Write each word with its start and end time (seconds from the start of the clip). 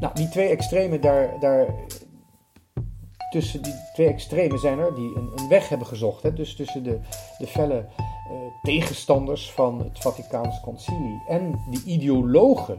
Nou, 0.00 0.14
die 0.14 0.28
twee 0.28 0.48
extremen, 0.48 1.00
daar, 1.00 1.40
daar, 1.40 1.66
tussen 3.30 3.62
die 3.62 3.74
twee 3.94 4.08
extremen 4.08 4.58
zijn 4.58 4.78
er 4.78 4.94
die 4.94 5.16
een, 5.16 5.32
een 5.36 5.48
weg 5.48 5.68
hebben 5.68 5.86
gezocht. 5.86 6.22
Hè? 6.22 6.32
Dus 6.32 6.56
tussen 6.56 6.82
de, 6.82 7.00
de 7.38 7.46
felle 7.46 7.86
uh, 8.30 8.36
tegenstanders 8.62 9.50
van 9.50 9.78
het 9.78 9.98
Vaticaans 9.98 10.60
Concilie 10.60 11.22
en 11.28 11.50
de 11.70 11.82
ideologen 11.84 12.76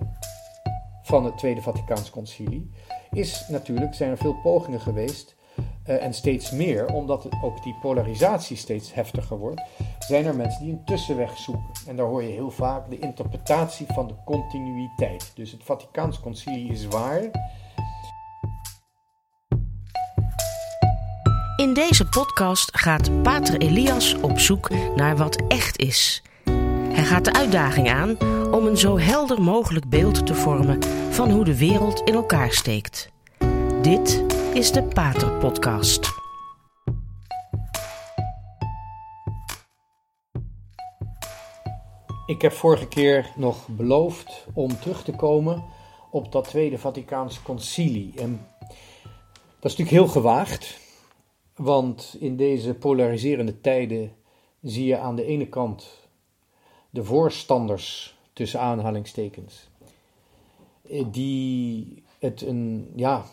van 1.04 1.26
het 1.26 1.38
Tweede 1.38 1.62
Vaticaans 1.62 2.10
Concilie, 2.10 2.72
is 3.12 3.46
natuurlijk, 3.50 3.94
zijn 3.94 4.12
er 4.12 4.18
veel 4.18 4.36
pogingen 4.44 4.82
geweest 4.82 5.36
uh, 5.88 6.04
en 6.04 6.14
steeds 6.14 6.52
meer, 6.52 6.94
omdat 6.94 7.28
ook 7.44 7.64
die 7.64 7.76
polarisatie 7.82 8.58
steeds 8.58 8.94
heftiger 8.94 9.38
wordt, 9.38 9.62
zijn 10.04 10.26
er 10.26 10.36
mensen 10.36 10.64
die 10.64 10.72
een 10.72 10.86
tussenweg 10.86 11.38
zoeken. 11.38 11.72
En 11.88 11.96
daar 11.96 12.06
hoor 12.06 12.24
je 12.24 12.30
heel 12.30 12.52
vaak 12.52 12.90
de 12.90 13.00
interpretatie 13.00 13.86
van 13.94 14.08
de 14.08 14.14
continuïteit. 14.26 15.32
Dus 15.36 15.52
het 15.52 15.64
Vaticaans 15.64 16.20
Concilie 16.20 16.72
is 16.72 16.88
waar. 16.88 17.22
In 21.56 21.74
deze 21.74 22.06
podcast 22.06 22.78
gaat 22.78 23.22
Pater 23.22 23.62
Elias 23.62 24.16
op 24.16 24.40
zoek 24.40 24.70
naar 24.96 25.18
wat 25.18 25.42
echt 25.48 25.78
is. 25.78 26.24
Hij 26.92 27.04
gaat 27.04 27.26
de 27.26 27.34
uitdaging 27.34 27.90
aan 27.90 28.18
om 28.52 28.66
een 28.66 28.78
zo 28.78 29.00
helder 29.00 29.42
mogelijk 29.42 29.90
beeld 29.90 30.26
te 30.26 30.36
vormen 30.36 30.84
van 31.10 31.32
hoe 31.32 31.44
de 31.44 31.58
wereld 31.58 32.02
in 32.02 32.14
elkaar 32.14 32.52
steekt. 32.52 33.10
Dit 33.82 34.24
is 34.54 34.72
de 34.72 34.84
Pater 34.84 35.32
Podcast. 35.32 36.21
Ik 42.32 42.42
heb 42.42 42.52
vorige 42.52 42.88
keer 42.88 43.32
nog 43.36 43.68
beloofd 43.68 44.46
om 44.54 44.80
terug 44.80 45.04
te 45.04 45.12
komen 45.12 45.64
op 46.10 46.32
dat 46.32 46.48
Tweede 46.48 46.78
Vaticaans 46.78 47.42
Concilie. 47.42 48.14
En 48.16 48.48
dat 49.60 49.72
is 49.72 49.78
natuurlijk 49.78 49.90
heel 49.90 50.08
gewaagd, 50.08 50.80
want 51.56 52.16
in 52.20 52.38
deze 52.38 52.74
polariserende 52.74 53.62
tijden 53.62 54.12
zie 54.62 54.86
je 54.86 54.98
aan 54.98 55.16
de 55.16 55.26
ene 55.26 55.48
kant 55.48 56.08
de 56.90 57.04
voorstanders 57.04 58.18
tussen 58.34 58.60
aanhalingstekens, 58.60 59.70
die 61.06 62.04
het 62.20 62.42
een, 62.42 62.92
ja, 62.96 63.26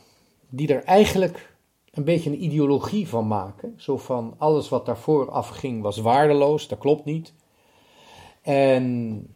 die 0.49 0.75
er 0.75 0.85
eigenlijk 0.85 1.57
een 1.91 2.05
beetje 2.05 2.31
een 2.31 2.45
ideologie 2.45 3.09
van 3.09 3.27
maken. 3.27 3.75
Zo 3.77 3.99
van 3.99 4.35
alles 4.39 4.69
wat 4.69 4.87
daarvoor 4.87 5.31
afging 5.31 5.83
was 5.83 5.99
waardeloos, 5.99 6.69
dat 6.69 6.79
klopt 6.79 7.05
niet. 7.05 7.33
En 8.43 9.27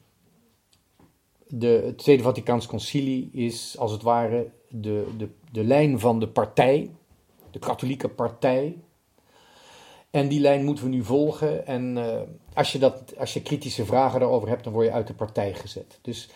de, 1.47 1.83
het 1.87 1.99
Tweede 1.99 2.23
Vaticaans 2.23 2.67
Concilie 2.67 3.31
is 3.33 3.79
als 3.79 3.93
het 3.93 4.03
ware 4.03 4.51
de, 4.69 5.07
de, 5.17 5.29
de 5.53 5.65
lijn 5.65 5.99
van 6.01 6.21
de 6.21 6.29
partij, 6.29 6.91
de 7.51 7.59
katholieke 7.59 8.09
partij. 8.09 8.77
En 10.11 10.29
die 10.29 10.41
lijn 10.41 10.65
moeten 10.65 10.85
we 10.85 10.91
nu 10.91 11.05
volgen. 11.05 11.67
En 11.67 11.97
uh, 11.97 12.21
als, 12.55 12.73
je 12.73 12.79
dat, 12.79 13.15
als 13.19 13.33
je 13.33 13.43
kritische 13.43 13.85
vragen 13.85 14.21
daarover 14.21 14.49
hebt, 14.49 14.65
dan 14.65 14.73
word 14.73 14.87
je 14.87 14.93
uit 14.93 15.07
de 15.07 15.15
partij 15.15 15.55
gezet. 15.55 15.99
Dus 16.03 16.31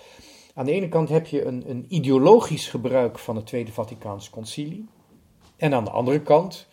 aan 0.55 0.67
de 0.67 0.73
ene 0.73 0.89
kant 0.89 1.09
heb 1.09 1.27
je 1.27 1.45
een, 1.45 1.71
een 1.71 1.87
ideologisch 1.89 2.69
gebruik 2.69 3.19
van 3.19 3.37
het 3.37 3.47
Tweede 3.47 3.73
Vaticaans 3.73 4.31
Concilie. 4.31 4.89
En 5.57 5.75
aan 5.75 5.85
de 5.85 5.91
andere 5.91 6.21
kant, 6.21 6.67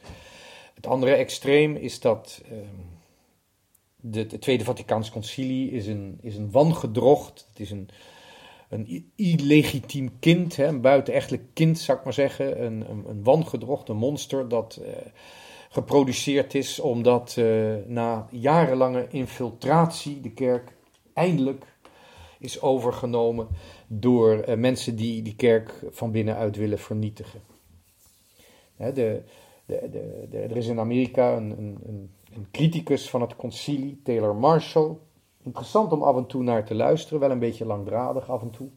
het 0.74 0.88
andere 0.88 1.14
extreem 1.14 1.76
is 1.76 2.00
dat 2.00 2.42
de, 2.50 2.64
het 4.12 4.42
Tweede 4.42 4.64
Vaticaans 4.64 5.12
Concilie 5.12 5.72
is 5.72 5.88
een, 5.88 6.18
is 6.22 6.36
een 6.36 6.52
wangedrocht. 6.52 7.48
Het 7.50 7.60
is 7.60 7.72
een, 7.72 7.90
een 8.70 9.12
illegitiem 9.16 10.20
kind, 10.20 10.56
hè, 10.56 10.68
een 10.68 10.82
buitenechtelijk 10.82 11.44
kind 11.54 11.80
zou 11.80 11.98
ik 11.98 12.04
maar 12.04 12.14
zeggen. 12.14 12.66
Een, 12.66 12.90
een, 12.90 13.04
een 13.08 13.24
wangedrocht, 13.24 13.90
een 13.90 13.98
monster 13.98 14.48
dat 14.48 14.80
uh, 14.82 14.88
geproduceerd 15.70 16.56
is 16.56 16.80
omdat 16.80 17.36
uh, 17.40 17.76
na 17.86 18.28
jarenlange 18.32 19.08
infiltratie 19.10 20.22
de 20.22 20.32
kerk 20.32 20.72
eindelijk 21.14 21.66
is 22.40 22.62
overgenomen 22.62 23.48
door 23.88 24.46
uh, 24.48 24.56
mensen 24.56 24.96
die 24.96 25.22
die 25.22 25.36
kerk 25.36 25.84
van 25.90 26.12
binnenuit 26.12 26.56
willen 26.56 26.80
vernietigen. 26.80 27.42
Hè, 28.76 28.94
de, 28.94 29.22
de, 29.66 29.90
de, 30.30 30.38
er 30.38 30.58
is 30.58 30.68
in 30.68 30.80
Amerika 30.80 31.38
een, 31.38 31.60
een, 31.60 32.10
een, 32.36 32.48
criticus 32.52 33.10
van 33.10 33.22
het 33.22 33.36
concilie, 33.36 34.02
Taylor 34.04 34.36
Marshall. 34.36 34.98
Interessant 35.44 35.92
om 35.92 36.04
af 36.04 36.16
en 36.16 36.26
toe 36.26 36.44
naar 36.44 36.66
te 36.66 36.76
luisteren, 36.76 37.20
wel 37.20 37.32
een 37.32 37.40
beetje 37.40 37.66
langdradig 37.66 38.30
af 38.30 38.42
en 38.42 38.50
toe. 38.52 38.70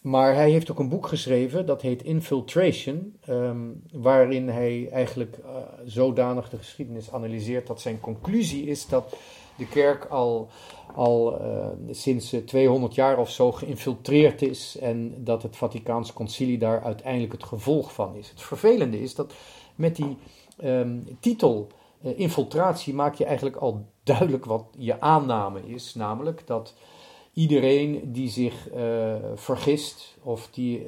Maar 0.00 0.34
hij 0.34 0.50
heeft 0.50 0.70
ook 0.70 0.78
een 0.78 0.88
boek 0.88 1.06
geschreven, 1.06 1.66
dat 1.66 1.82
heet 1.82 2.02
Infiltration, 2.02 3.16
um, 3.28 3.82
waarin 3.92 4.48
hij 4.48 4.88
eigenlijk 4.92 5.38
uh, 5.38 5.56
zodanig 5.84 6.48
de 6.48 6.56
geschiedenis 6.56 7.12
analyseert 7.12 7.66
dat 7.66 7.80
zijn 7.80 8.00
conclusie 8.00 8.66
is 8.66 8.86
dat 8.86 9.16
de 9.56 9.68
kerk 9.68 10.04
al, 10.04 10.48
al 10.94 11.40
uh, 11.40 11.66
sinds 11.90 12.34
200 12.46 12.94
jaar 12.94 13.18
of 13.18 13.30
zo 13.30 13.52
geïnfiltreerd 13.52 14.42
is 14.42 14.78
en 14.80 15.14
dat 15.24 15.42
het 15.42 15.56
Vaticaans 15.56 16.12
concilie 16.12 16.58
daar 16.58 16.82
uiteindelijk 16.82 17.32
het 17.32 17.44
gevolg 17.44 17.92
van 17.92 18.16
is. 18.16 18.30
Het 18.30 18.42
vervelende 18.42 19.00
is 19.00 19.14
dat 19.14 19.32
met 19.74 19.96
die 19.96 20.16
um, 20.64 21.04
titel 21.20 21.68
infiltratie 22.16 22.94
maak 22.94 23.14
je 23.14 23.24
eigenlijk 23.24 23.56
al 23.56 23.86
duidelijk 24.02 24.44
wat 24.44 24.64
je 24.78 25.00
aanname 25.00 25.66
is, 25.66 25.94
namelijk 25.94 26.46
dat 26.46 26.74
iedereen 27.32 28.12
die 28.12 28.28
zich 28.28 28.74
uh, 28.74 29.14
vergist 29.34 30.16
of 30.22 30.48
die 30.50 30.86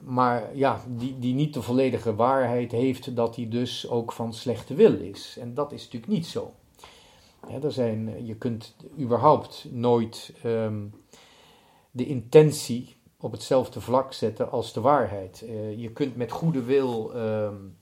maar 0.00 0.56
ja, 0.56 0.82
die, 0.88 1.18
die 1.18 1.34
niet 1.34 1.54
de 1.54 1.62
volledige 1.62 2.14
waarheid 2.14 2.72
heeft, 2.72 3.16
dat 3.16 3.34
die 3.34 3.48
dus 3.48 3.88
ook 3.88 4.12
van 4.12 4.34
slechte 4.34 4.74
wil 4.74 4.94
is. 4.94 5.36
En 5.40 5.54
dat 5.54 5.72
is 5.72 5.84
natuurlijk 5.84 6.12
niet 6.12 6.26
zo. 6.26 6.52
er 7.62 7.72
zijn, 7.72 8.26
je 8.26 8.34
kunt 8.34 8.74
überhaupt 8.98 9.66
nooit 9.70 10.32
um, 10.44 10.94
de 11.90 12.06
intentie 12.06 12.96
op 13.20 13.32
hetzelfde 13.32 13.80
vlak 13.80 14.12
zetten 14.12 14.50
als 14.50 14.72
de 14.72 14.80
waarheid. 14.80 15.44
Je 15.76 15.90
kunt 15.92 16.16
met 16.16 16.32
goede 16.32 16.62
wil 16.62 17.16
um, 17.16 17.76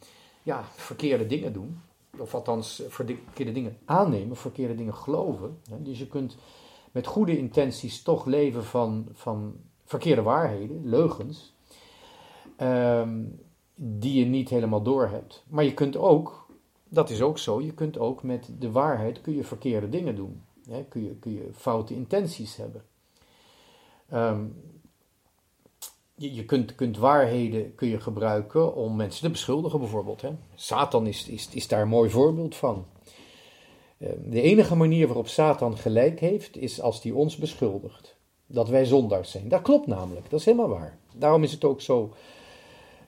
ja, 0.49 0.65
verkeerde 0.75 1.27
dingen 1.27 1.53
doen, 1.53 1.81
of 2.19 2.35
althans 2.35 2.83
verkeerde 2.89 3.53
dingen 3.53 3.79
aannemen, 3.85 4.37
verkeerde 4.37 4.75
dingen 4.75 4.95
geloven. 4.95 5.59
Dus 5.79 5.99
je 5.99 6.07
kunt 6.07 6.37
met 6.93 7.07
goede 7.07 7.39
intenties 7.39 8.03
toch 8.03 8.27
leven 8.27 8.65
van, 8.65 9.09
van 9.13 9.57
verkeerde 9.85 10.23
waarheden, 10.23 10.89
leugens, 10.89 11.55
um, 12.61 13.41
die 13.75 14.19
je 14.19 14.25
niet 14.25 14.49
helemaal 14.49 14.83
doorhebt. 14.83 15.45
Maar 15.49 15.65
je 15.65 15.75
kunt 15.75 15.97
ook, 15.97 16.47
dat 16.89 17.11
is 17.11 17.23
ook 17.23 17.39
zo, 17.39 17.61
je 17.61 17.75
kunt 17.75 17.99
ook 17.99 18.23
met 18.23 18.51
de 18.59 18.71
waarheid 18.71 19.21
kun 19.21 19.35
je 19.35 19.45
verkeerde 19.45 19.89
dingen 19.89 20.15
doen. 20.15 20.43
Hè. 20.69 20.85
Kun, 20.85 21.05
je, 21.05 21.15
kun 21.15 21.33
je 21.33 21.49
foute 21.55 21.95
intenties 21.95 22.57
hebben. 22.57 22.83
Um, 24.13 24.55
je, 26.19 26.35
je 26.35 26.45
kunt, 26.45 26.75
kunt, 26.75 26.97
waarheden 26.97 27.75
kun 27.75 27.89
je 27.89 28.01
gebruiken 28.01 28.75
om 28.75 28.97
mensen 28.97 29.23
te 29.23 29.31
beschuldigen, 29.31 29.79
bijvoorbeeld. 29.79 30.21
Hè. 30.21 30.31
Satan 30.55 31.07
is, 31.07 31.29
is, 31.53 31.69
daar 31.69 31.83
een 31.83 31.89
mooi 31.89 32.11
voorbeeld 32.11 32.57
van. 32.57 32.87
De 34.25 34.41
enige 34.43 34.77
manier 34.77 35.07
waarop 35.07 35.29
Satan 35.29 35.77
gelijk 35.77 36.21
heeft, 36.21 36.57
is 36.57 36.81
als 36.81 37.03
hij 37.03 37.13
ons 37.13 37.37
beschuldigt. 37.37 38.17
Dat 38.47 38.69
wij 38.69 38.85
zondaars 38.85 39.31
zijn. 39.31 39.49
Dat 39.49 39.63
klopt 39.63 39.87
namelijk, 39.87 40.31
dat 40.31 40.41
is 40.41 40.45
helemaal 40.45 40.69
waar. 40.69 40.99
Daarom 41.15 41.43
is 41.43 41.53
het 41.53 41.65
ook 41.65 41.81
zo. 41.81 42.13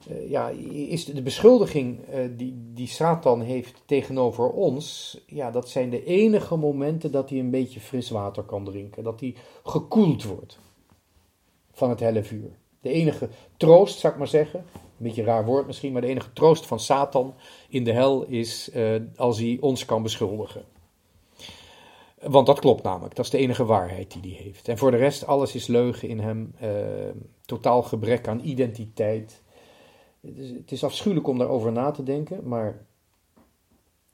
Uh, 0.09 0.29
ja, 0.29 0.49
is 0.71 1.05
de 1.05 1.21
beschuldiging 1.21 1.99
uh, 2.09 2.29
die, 2.37 2.71
die 2.73 2.87
Satan 2.87 3.41
heeft 3.41 3.81
tegenover 3.85 4.49
ons, 4.49 5.17
ja, 5.27 5.51
dat 5.51 5.69
zijn 5.69 5.89
de 5.89 6.03
enige 6.03 6.55
momenten 6.55 7.11
dat 7.11 7.29
hij 7.29 7.39
een 7.39 7.49
beetje 7.49 7.79
fris 7.79 8.09
water 8.09 8.43
kan 8.43 8.65
drinken. 8.65 9.03
Dat 9.03 9.19
hij 9.19 9.35
gekoeld 9.63 10.23
wordt 10.23 10.59
van 11.71 11.89
het 11.89 11.99
helle 11.99 12.23
vuur. 12.23 12.59
De 12.81 12.89
enige 12.89 13.29
troost, 13.57 13.99
zou 13.99 14.13
ik 14.13 14.19
maar 14.19 14.27
zeggen, 14.27 14.59
een 14.75 15.07
beetje 15.07 15.23
raar 15.23 15.45
woord 15.45 15.67
misschien, 15.67 15.91
maar 15.91 16.01
de 16.01 16.07
enige 16.07 16.33
troost 16.33 16.65
van 16.65 16.79
Satan 16.79 17.33
in 17.69 17.83
de 17.83 17.91
hel 17.91 18.23
is 18.23 18.69
uh, 18.75 19.01
als 19.15 19.39
hij 19.39 19.57
ons 19.61 19.85
kan 19.85 20.03
beschuldigen. 20.03 20.63
Want 22.21 22.47
dat 22.47 22.59
klopt 22.59 22.83
namelijk, 22.83 23.15
dat 23.15 23.25
is 23.25 23.31
de 23.31 23.37
enige 23.37 23.65
waarheid 23.65 24.11
die 24.21 24.35
hij 24.35 24.43
heeft. 24.43 24.67
En 24.67 24.77
voor 24.77 24.91
de 24.91 24.97
rest, 24.97 25.25
alles 25.25 25.55
is 25.55 25.67
leugen 25.67 26.09
in 26.09 26.19
hem, 26.19 26.53
uh, 26.63 26.69
totaal 27.45 27.83
gebrek 27.83 28.27
aan 28.27 28.39
identiteit. 28.43 29.41
Het 30.21 30.37
is, 30.37 30.49
het 30.49 30.71
is 30.71 30.83
afschuwelijk 30.83 31.27
om 31.27 31.37
daarover 31.37 31.71
na 31.71 31.91
te 31.91 32.03
denken, 32.03 32.47
maar 32.47 32.85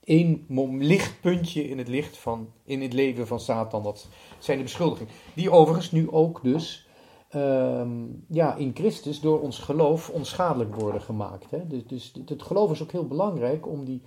één 0.04 0.46
lichtpuntje 0.80 1.68
in 1.68 1.78
het 1.78 1.88
licht 1.88 2.18
van, 2.18 2.52
in 2.64 2.82
het 2.82 2.94
leven 2.94 3.28
van 3.28 3.40
Satan, 3.40 3.84
dat 3.84 4.08
zijn 4.40 4.58
de 4.58 4.64
beschuldigingen. 4.64 5.14
Die 5.34 5.52
overigens 5.52 5.92
nu 5.92 6.12
ook 6.12 6.44
dus 6.44 6.87
um, 7.36 8.26
ja, 8.30 8.56
in 8.56 8.72
Christus 8.74 9.20
door 9.20 9.42
ons 9.42 9.60
geloof 9.60 10.10
onschadelijk 10.10 10.76
worden 10.76 11.02
gemaakt. 11.02 11.52
Hè? 11.52 11.68
Dus, 11.68 11.88
dus 11.88 12.14
het 12.26 12.44
geloof 12.44 12.72
is 12.72 12.84
ook 12.84 12.92
heel 12.92 13.08
belangrijk 13.08 13.68
om 13.68 13.86
die, 13.86 14.02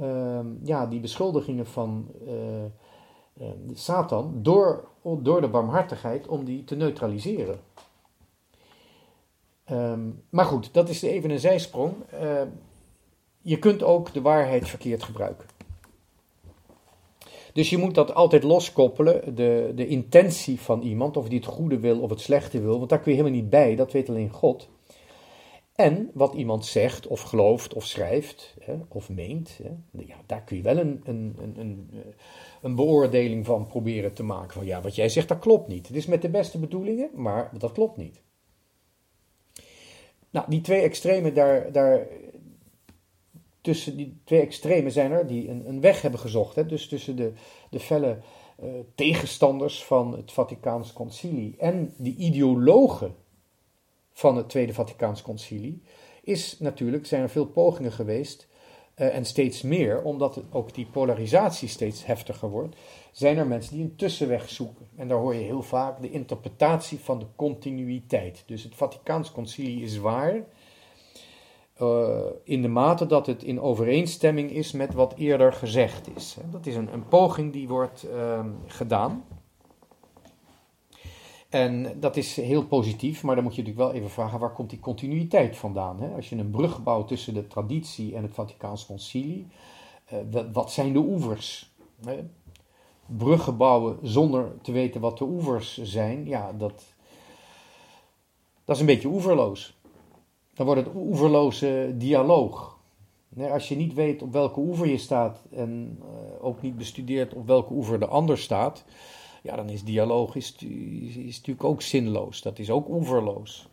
um, 0.00 0.60
ja, 0.62 0.86
die 0.86 1.00
beschuldigingen 1.00 1.66
van 1.66 2.08
uh, 2.26 2.64
uh, 3.40 3.48
Satan 3.72 4.42
door, 4.42 4.88
door 5.02 5.40
de 5.40 5.48
barmhartigheid 5.48 6.28
om 6.28 6.44
die 6.44 6.64
te 6.64 6.76
neutraliseren. 6.76 7.60
Ehm, 9.64 10.10
maar 10.30 10.44
goed, 10.44 10.74
dat 10.74 10.88
is 10.88 11.02
even 11.02 11.30
een 11.30 11.38
zijsprong. 11.38 11.94
Ehm, 12.10 12.48
je 13.40 13.58
kunt 13.58 13.82
ook 13.82 14.12
de 14.12 14.20
waarheid 14.20 14.68
verkeerd 14.68 15.02
gebruiken. 15.02 15.46
Dus 17.52 17.70
je 17.70 17.78
moet 17.78 17.94
dat 17.94 18.14
altijd 18.14 18.42
loskoppelen, 18.42 19.34
de, 19.34 19.72
de 19.74 19.86
intentie 19.86 20.60
van 20.60 20.82
iemand, 20.82 21.16
of 21.16 21.28
die 21.28 21.38
het 21.38 21.48
goede 21.48 21.78
wil 21.78 22.00
of 22.00 22.10
het 22.10 22.20
slechte 22.20 22.60
wil, 22.60 22.78
want 22.78 22.90
daar 22.90 23.00
kun 23.00 23.12
je 23.12 23.18
helemaal 23.18 23.40
niet 23.40 23.50
bij, 23.50 23.76
dat 23.76 23.92
weet 23.92 24.08
alleen 24.08 24.30
God. 24.30 24.68
En 25.80 26.10
wat 26.14 26.34
iemand 26.34 26.66
zegt 26.66 27.06
of 27.06 27.20
gelooft 27.20 27.74
of 27.74 27.84
schrijft 27.86 28.56
hè, 28.60 28.74
of 28.88 29.08
meent, 29.08 29.58
hè, 29.62 30.00
ja, 30.04 30.16
daar 30.26 30.42
kun 30.42 30.56
je 30.56 30.62
wel 30.62 30.78
een, 30.78 31.00
een, 31.04 31.36
een, 31.56 31.90
een, 32.62 32.74
beoordeling 32.74 33.46
van 33.46 33.66
proberen 33.66 34.12
te 34.12 34.22
maken. 34.22 34.52
Van 34.52 34.66
ja, 34.66 34.80
wat 34.80 34.94
jij 34.94 35.08
zegt, 35.08 35.28
dat 35.28 35.38
klopt 35.38 35.68
niet. 35.68 35.86
Het 35.86 35.96
is 35.96 36.06
met 36.06 36.22
de 36.22 36.28
beste 36.28 36.58
bedoelingen, 36.58 37.10
maar 37.14 37.50
dat 37.58 37.72
klopt 37.72 37.96
niet. 37.96 38.22
Nou, 40.30 40.46
die 40.48 40.60
twee 40.60 40.80
extremen, 40.80 41.34
daar, 41.34 41.72
daar, 41.72 42.06
tussen 43.60 43.96
die 43.96 44.20
twee 44.24 44.40
extremen 44.40 44.92
zijn 44.92 45.12
er 45.12 45.26
die 45.26 45.48
een, 45.48 45.68
een 45.68 45.80
weg 45.80 46.02
hebben 46.02 46.20
gezocht. 46.20 46.54
Hè? 46.54 46.66
Dus 46.66 46.88
tussen 46.88 47.16
de, 47.16 47.32
de 47.70 47.80
felle 47.80 48.18
uh, 48.62 48.70
tegenstanders 48.94 49.84
van 49.84 50.16
het 50.16 50.32
Vaticaans 50.32 50.92
Concilie 50.92 51.54
en 51.58 51.94
de 51.96 52.14
ideologen 52.14 53.14
van 54.12 54.36
het 54.36 54.48
Tweede 54.48 54.72
Vaticaans 54.72 55.22
Concilie, 55.22 55.82
is 56.22 56.58
natuurlijk, 56.58 57.06
zijn 57.06 57.22
er 57.22 57.30
veel 57.30 57.46
pogingen 57.46 57.92
geweest 57.92 58.48
uh, 58.96 59.16
en 59.16 59.24
steeds 59.24 59.62
meer, 59.62 60.02
omdat 60.02 60.42
ook 60.50 60.74
die 60.74 60.86
polarisatie 60.86 61.68
steeds 61.68 62.06
heftiger 62.06 62.50
wordt, 62.50 62.76
zijn 63.12 63.36
er 63.36 63.46
mensen 63.46 63.74
die 63.74 63.84
een 63.84 63.96
tussenweg 63.96 64.48
zoeken. 64.48 64.88
En 64.96 65.08
daar 65.08 65.18
hoor 65.18 65.34
je 65.34 65.44
heel 65.44 65.62
vaak 65.62 66.00
de 66.00 66.10
interpretatie 66.10 66.98
van 66.98 67.18
de 67.18 67.26
continuïteit. 67.36 68.42
Dus 68.46 68.62
het 68.62 68.74
Vaticaans 68.74 69.32
Concilie 69.32 69.82
is 69.82 69.98
waar, 69.98 70.44
uh, 71.82 72.18
in 72.44 72.62
de 72.62 72.68
mate 72.68 73.06
dat 73.06 73.26
het 73.26 73.42
in 73.42 73.60
overeenstemming 73.60 74.50
is 74.50 74.72
met 74.72 74.94
wat 74.94 75.14
eerder 75.16 75.52
gezegd 75.52 76.16
is. 76.16 76.36
Dat 76.50 76.66
is 76.66 76.76
een, 76.76 76.92
een 76.92 77.08
poging 77.08 77.52
die 77.52 77.68
wordt 77.68 78.06
uh, 78.14 78.44
gedaan. 78.66 79.24
En 81.48 82.00
dat 82.00 82.16
is 82.16 82.36
heel 82.36 82.66
positief, 82.66 83.22
maar 83.22 83.34
dan 83.34 83.44
moet 83.44 83.54
je 83.54 83.62
natuurlijk 83.62 83.90
wel 83.90 83.96
even 83.96 84.10
vragen 84.10 84.38
waar 84.38 84.52
komt 84.52 84.70
die 84.70 84.80
continuïteit 84.80 85.56
vandaan? 85.56 86.00
Hè? 86.00 86.08
Als 86.08 86.28
je 86.28 86.36
een 86.36 86.50
brug 86.50 86.82
bouwt 86.82 87.08
tussen 87.08 87.34
de 87.34 87.46
traditie 87.46 88.16
en 88.16 88.22
het 88.22 88.34
Vaticaans 88.34 88.86
Concilie, 88.86 89.46
uh, 90.12 90.40
wat 90.52 90.72
zijn 90.72 90.92
de 90.92 90.98
oevers? 90.98 91.74
Hè? 92.04 92.18
Bruggen 93.06 93.56
bouwen 93.56 93.98
zonder 94.02 94.52
te 94.62 94.72
weten 94.72 95.00
wat 95.00 95.18
de 95.18 95.24
oevers 95.24 95.82
zijn, 95.82 96.26
ja, 96.26 96.52
dat, 96.52 96.84
dat 98.64 98.74
is 98.74 98.80
een 98.80 98.86
beetje 98.86 99.08
oeverloos 99.08 99.79
dan 100.60 100.68
wordt 100.68 100.86
het 100.86 100.94
oeverloze 100.96 101.94
dialoog. 101.96 102.78
Als 103.50 103.68
je 103.68 103.76
niet 103.76 103.94
weet 103.94 104.22
op 104.22 104.32
welke 104.32 104.60
oever 104.60 104.86
je 104.86 104.98
staat 104.98 105.42
en 105.50 105.98
eh, 106.02 106.44
ook 106.44 106.62
niet 106.62 106.76
bestudeert 106.76 107.34
op 107.34 107.46
welke 107.46 107.72
oever 107.72 107.98
de 107.98 108.06
ander 108.06 108.38
staat, 108.38 108.84
ja, 109.42 109.56
dan 109.56 109.68
is 109.68 109.84
dialoog 109.84 110.34
is, 110.34 110.56
natuurlijk 111.24 111.64
ook 111.64 111.82
zinloos. 111.82 112.42
Dat 112.42 112.58
is 112.58 112.70
ook 112.70 112.88
oeverloos. 112.88 113.68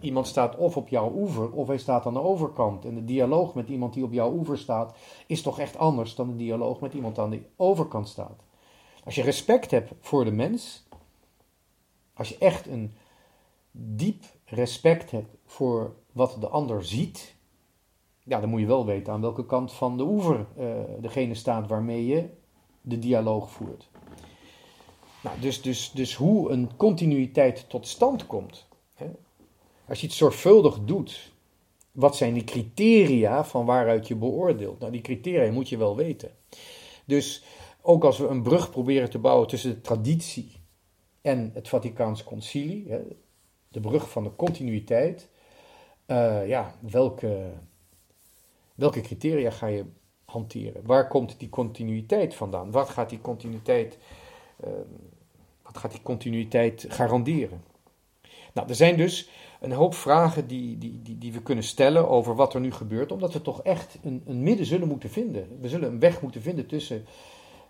Iemand 0.00 0.26
staat 0.26 0.56
of 0.56 0.76
op 0.76 0.88
jouw 0.88 1.12
oever 1.14 1.50
of 1.50 1.66
hij 1.66 1.78
staat 1.78 2.06
aan 2.06 2.14
de 2.14 2.22
overkant. 2.22 2.84
En 2.84 2.94
de 2.94 3.04
dialoog 3.04 3.54
met 3.54 3.68
iemand 3.68 3.94
die 3.94 4.04
op 4.04 4.12
jouw 4.12 4.32
oever 4.32 4.58
staat 4.58 4.96
is 5.26 5.42
toch 5.42 5.58
echt 5.58 5.78
anders 5.78 6.14
dan 6.14 6.28
de 6.28 6.36
dialoog 6.36 6.80
met 6.80 6.94
iemand 6.94 7.18
aan 7.18 7.30
de 7.30 7.42
overkant 7.56 8.08
staat. 8.08 8.44
Als 9.04 9.14
je 9.14 9.22
respect 9.22 9.70
hebt 9.70 9.92
voor 10.00 10.24
de 10.24 10.32
mens, 10.32 10.86
als 12.14 12.28
je 12.28 12.38
echt 12.38 12.66
een 12.66 12.92
diep 13.72 14.24
respect 14.44 15.10
hebt 15.10 15.36
voor 15.46 15.94
wat 16.12 16.36
de 16.40 16.48
ander 16.48 16.84
ziet, 16.84 17.34
ja, 18.22 18.40
dan 18.40 18.48
moet 18.48 18.60
je 18.60 18.66
wel 18.66 18.86
weten 18.86 19.12
aan 19.12 19.20
welke 19.20 19.46
kant 19.46 19.72
van 19.72 19.96
de 19.96 20.02
oever 20.02 20.46
uh, 20.58 20.66
degene 21.00 21.34
staat 21.34 21.68
waarmee 21.68 22.06
je 22.06 22.28
de 22.80 22.98
dialoog 22.98 23.50
voert. 23.50 23.88
Nou, 25.22 25.40
dus, 25.40 25.62
dus, 25.62 25.90
dus 25.90 26.14
hoe 26.14 26.50
een 26.50 26.76
continuïteit 26.76 27.68
tot 27.68 27.86
stand 27.86 28.26
komt. 28.26 28.66
Hè? 28.94 29.06
Als 29.88 30.00
je 30.00 30.06
het 30.06 30.16
zorgvuldig 30.16 30.78
doet, 30.84 31.32
wat 31.92 32.16
zijn 32.16 32.34
die 32.34 32.44
criteria 32.44 33.44
van 33.44 33.66
waaruit 33.66 34.08
je 34.08 34.16
beoordeelt? 34.16 34.78
Nou, 34.78 34.92
die 34.92 35.00
criteria 35.00 35.52
moet 35.52 35.68
je 35.68 35.76
wel 35.76 35.96
weten. 35.96 36.30
Dus 37.04 37.44
ook 37.80 38.04
als 38.04 38.18
we 38.18 38.26
een 38.26 38.42
brug 38.42 38.70
proberen 38.70 39.10
te 39.10 39.18
bouwen 39.18 39.48
tussen 39.48 39.70
de 39.70 39.80
traditie 39.80 40.60
en 41.20 41.50
het 41.54 41.68
Vaticaans 41.68 42.24
Concilie, 42.24 42.84
hè, 42.88 43.00
de 43.68 43.80
brug 43.80 44.10
van 44.10 44.24
de 44.24 44.36
continuïteit, 44.36 45.28
uh, 46.10 46.48
ja, 46.48 46.74
welke, 46.80 47.50
welke 48.74 49.00
criteria 49.00 49.50
ga 49.50 49.66
je 49.66 49.84
hanteren? 50.24 50.86
Waar 50.86 51.08
komt 51.08 51.38
die 51.38 51.48
continuïteit 51.48 52.34
vandaan? 52.34 52.70
Wat 52.70 52.88
gaat 52.88 53.10
die 53.10 53.20
continuïteit, 53.20 53.98
uh, 54.64 54.70
wat 55.62 55.78
gaat 55.78 55.90
die 55.90 56.02
continuïteit 56.02 56.86
garanderen? 56.88 57.62
Nou, 58.54 58.68
er 58.68 58.74
zijn 58.74 58.96
dus 58.96 59.30
een 59.60 59.72
hoop 59.72 59.94
vragen 59.94 60.46
die, 60.46 60.78
die, 60.78 61.02
die, 61.02 61.18
die 61.18 61.32
we 61.32 61.42
kunnen 61.42 61.64
stellen 61.64 62.08
over 62.08 62.34
wat 62.34 62.54
er 62.54 62.60
nu 62.60 62.72
gebeurt, 62.72 63.12
omdat 63.12 63.32
we 63.32 63.42
toch 63.42 63.62
echt 63.62 63.98
een, 64.02 64.22
een 64.26 64.42
midden 64.42 64.66
zullen 64.66 64.88
moeten 64.88 65.10
vinden. 65.10 65.60
We 65.60 65.68
zullen 65.68 65.88
een 65.88 66.00
weg 66.00 66.22
moeten 66.22 66.42
vinden 66.42 66.66
tussen, 66.66 67.04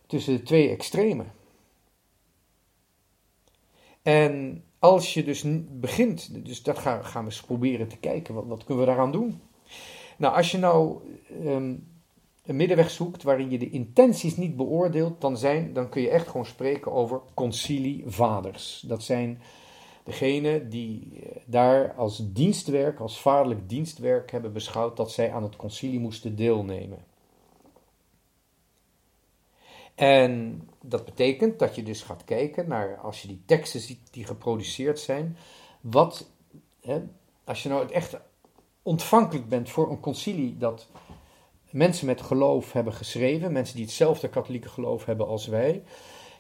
tussen 0.06 0.36
de 0.36 0.42
twee 0.42 0.68
extremen. 0.68 1.32
En 4.02 4.64
als 4.80 5.14
je 5.14 5.24
dus 5.24 5.44
begint, 5.70 6.44
dus 6.44 6.62
dat 6.62 6.78
gaan, 6.78 7.04
gaan 7.04 7.24
we 7.24 7.30
eens 7.30 7.40
proberen 7.40 7.88
te 7.88 7.96
kijken, 7.96 8.34
wat, 8.34 8.46
wat 8.46 8.64
kunnen 8.64 8.84
we 8.84 8.90
daaraan 8.90 9.12
doen? 9.12 9.40
Nou, 10.16 10.36
als 10.36 10.50
je 10.50 10.58
nou 10.58 11.00
ehm, 11.44 11.74
een 12.44 12.56
middenweg 12.56 12.90
zoekt 12.90 13.22
waarin 13.22 13.50
je 13.50 13.58
de 13.58 13.70
intenties 13.70 14.36
niet 14.36 14.56
beoordeelt, 14.56 15.20
dan, 15.20 15.36
zijn, 15.36 15.72
dan 15.72 15.88
kun 15.88 16.02
je 16.02 16.10
echt 16.10 16.26
gewoon 16.28 16.46
spreken 16.46 16.92
over 16.92 17.20
concilievaders. 17.34 18.84
Dat 18.86 19.02
zijn 19.02 19.42
degenen 20.04 20.68
die 20.68 21.08
eh, 21.12 21.36
daar 21.46 21.94
als 21.94 22.32
dienstwerk, 22.32 23.00
als 23.00 23.20
vaderlijk 23.20 23.68
dienstwerk 23.68 24.30
hebben 24.30 24.52
beschouwd 24.52 24.96
dat 24.96 25.12
zij 25.12 25.32
aan 25.32 25.42
het 25.42 25.56
concilie 25.56 26.00
moesten 26.00 26.36
deelnemen. 26.36 27.04
En 29.94 30.62
dat 30.82 31.04
betekent 31.04 31.58
dat 31.58 31.74
je 31.74 31.82
dus 31.82 32.02
gaat 32.02 32.24
kijken 32.24 32.68
naar, 32.68 32.96
als 32.96 33.22
je 33.22 33.28
die 33.28 33.42
teksten 33.46 33.80
ziet 33.80 34.12
die 34.12 34.24
geproduceerd 34.24 35.00
zijn, 35.00 35.36
wat, 35.80 36.30
hè, 36.80 37.02
als 37.44 37.62
je 37.62 37.68
nou 37.68 37.90
echt 37.92 38.16
ontvankelijk 38.82 39.48
bent 39.48 39.70
voor 39.70 39.90
een 39.90 40.00
concilie 40.00 40.58
dat 40.58 40.88
mensen 41.70 42.06
met 42.06 42.20
geloof 42.20 42.72
hebben 42.72 42.92
geschreven, 42.92 43.52
mensen 43.52 43.76
die 43.76 43.84
hetzelfde 43.84 44.28
katholieke 44.28 44.68
geloof 44.68 45.04
hebben 45.04 45.26
als 45.26 45.46
wij, 45.46 45.82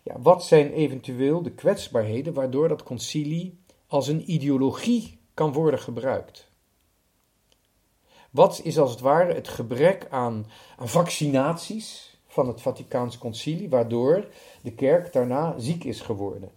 ja, 0.02 0.20
wat 0.20 0.44
zijn 0.44 0.72
eventueel 0.72 1.42
de 1.42 1.52
kwetsbaarheden 1.52 2.32
waardoor 2.32 2.68
dat 2.68 2.82
concilie 2.82 3.58
als 3.86 4.08
een 4.08 4.30
ideologie 4.30 5.18
kan 5.34 5.52
worden 5.52 5.80
gebruikt? 5.80 6.48
Wat 8.30 8.60
is 8.64 8.78
als 8.78 8.90
het 8.90 9.00
ware 9.00 9.34
het 9.34 9.48
gebrek 9.48 10.06
aan, 10.10 10.46
aan 10.76 10.88
vaccinaties, 10.88 12.09
van 12.30 12.48
het 12.48 12.60
Vaticaans 12.60 13.18
Concilie, 13.18 13.68
waardoor 13.68 14.28
de 14.62 14.72
kerk 14.72 15.12
daarna 15.12 15.54
ziek 15.58 15.84
is 15.84 16.00
geworden. 16.00 16.50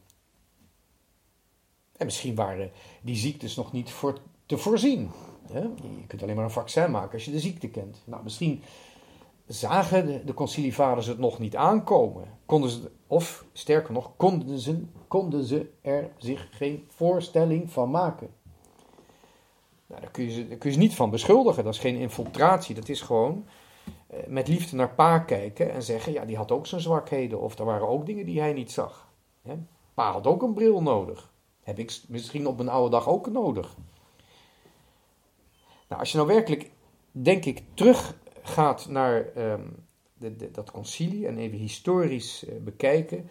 En 1.97 2.05
misschien 2.05 2.35
waren 2.35 2.71
die 3.01 3.15
ziektes 3.15 3.55
nog 3.55 3.71
niet 3.71 3.91
voor 3.91 4.17
te 4.45 4.57
voorzien. 4.57 5.11
Je 5.53 6.07
kunt 6.07 6.23
alleen 6.23 6.35
maar 6.35 6.43
een 6.43 6.51
vaccin 6.51 6.91
maken 6.91 7.13
als 7.13 7.25
je 7.25 7.31
de 7.31 7.39
ziekte 7.39 7.69
kent. 7.69 8.01
Nou, 8.05 8.23
misschien 8.23 8.63
zagen 9.45 10.05
de, 10.05 10.23
de 10.23 10.33
concilievaders 10.33 11.07
het 11.07 11.19
nog 11.19 11.39
niet 11.39 11.55
aankomen. 11.55 12.23
Konden 12.45 12.69
ze, 12.69 12.91
of 13.07 13.45
sterker 13.53 13.93
nog, 13.93 14.11
konden 14.15 14.59
ze, 14.59 14.83
konden 15.07 15.43
ze 15.43 15.69
er 15.81 16.09
zich 16.17 16.47
geen 16.51 16.85
voorstelling 16.87 17.71
van 17.71 17.91
maken. 17.91 18.29
Nou, 19.87 20.01
daar, 20.01 20.11
kun 20.11 20.31
je 20.31 20.47
daar 20.47 20.57
kun 20.57 20.69
je 20.69 20.75
ze 20.75 20.81
niet 20.81 20.95
van 20.95 21.09
beschuldigen. 21.09 21.63
Dat 21.63 21.73
is 21.73 21.79
geen 21.79 21.95
infiltratie. 21.95 22.75
Dat 22.75 22.89
is 22.89 23.01
gewoon 23.01 23.45
met 24.27 24.47
liefde 24.47 24.75
naar 24.75 24.93
pa 24.93 25.19
kijken 25.19 25.71
en 25.71 25.83
zeggen, 25.83 26.13
ja, 26.13 26.25
die 26.25 26.37
had 26.37 26.51
ook 26.51 26.67
zijn 26.67 26.81
zwakheden. 26.81 27.41
Of 27.41 27.59
er 27.59 27.65
waren 27.65 27.87
ook 27.87 28.05
dingen 28.05 28.25
die 28.25 28.39
hij 28.39 28.53
niet 28.53 28.71
zag. 28.71 29.11
Pa 29.93 30.11
had 30.11 30.27
ook 30.27 30.41
een 30.41 30.53
bril 30.53 30.81
nodig. 30.81 31.33
Heb 31.63 31.79
ik 31.79 32.01
misschien 32.07 32.47
op 32.47 32.59
een 32.59 32.69
oude 32.69 32.89
dag 32.89 33.07
ook 33.07 33.29
nodig. 33.29 33.75
Nou, 35.87 36.01
als 36.01 36.11
je 36.11 36.17
nou 36.17 36.29
werkelijk, 36.29 36.71
denk 37.11 37.45
ik, 37.45 37.63
teruggaat 37.73 38.87
naar 38.89 39.31
ehm, 39.35 39.67
de, 40.13 40.51
dat 40.51 40.71
concilie 40.71 41.27
en 41.27 41.37
even 41.37 41.57
historisch 41.57 42.43
uh, 42.43 42.55
bekijken, 42.61 43.29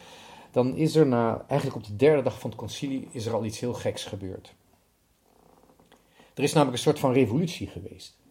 dan 0.51 0.77
is 0.77 0.95
er 0.95 1.07
na, 1.07 1.45
eigenlijk 1.49 1.81
op 1.81 1.87
de 1.87 1.97
derde 1.97 2.23
dag 2.23 2.41
van 2.41 2.51
het 2.51 2.59
concilie, 2.59 3.09
is 3.11 3.27
er 3.27 3.35
al 3.35 3.45
iets 3.45 3.61
heel 3.61 3.75
geks 3.75 4.05
gebeurd. 4.05 4.55
Er 6.35 6.43
is 6.43 6.53
namelijk 6.53 6.77
een 6.77 6.83
soort 6.83 6.99
van 6.99 7.13
revolutie 7.13 7.67
geweest 7.67 8.22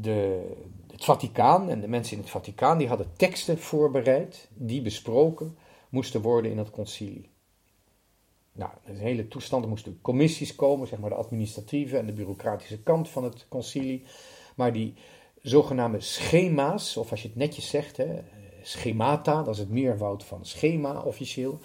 de, 0.00 0.50
het 0.90 1.04
Vaticaan 1.04 1.68
en 1.68 1.80
de 1.80 1.88
mensen 1.88 2.16
in 2.16 2.22
het 2.22 2.30
Vaticaan 2.30 2.78
die 2.78 2.88
hadden 2.88 3.12
teksten 3.16 3.58
voorbereid 3.58 4.48
die 4.54 4.82
besproken 4.82 5.56
moesten 5.88 6.22
worden 6.22 6.50
in 6.50 6.58
het 6.58 6.70
concilie. 6.70 7.30
Nou, 8.52 8.70
een 8.84 8.96
hele 8.96 9.28
toestand. 9.28 9.62
Er 9.62 9.68
moesten 9.68 9.98
commissies 10.02 10.54
komen, 10.54 10.86
zeg 10.86 10.98
maar 10.98 11.10
de 11.10 11.16
administratieve 11.16 11.98
en 11.98 12.06
de 12.06 12.12
bureaucratische 12.12 12.82
kant 12.82 13.08
van 13.08 13.24
het 13.24 13.46
concilie. 13.48 14.04
Maar 14.56 14.72
die 14.72 14.94
zogenaamde 15.42 16.00
schema's, 16.00 16.96
of 16.96 17.10
als 17.10 17.22
je 17.22 17.28
het 17.28 17.36
netjes 17.36 17.68
zegt, 17.68 17.96
hè, 17.96 18.22
schemata, 18.62 19.42
dat 19.42 19.54
is 19.54 19.60
het 19.60 19.70
meervoud 19.70 20.24
van 20.24 20.46
schema 20.46 21.00
officieel. 21.00 21.60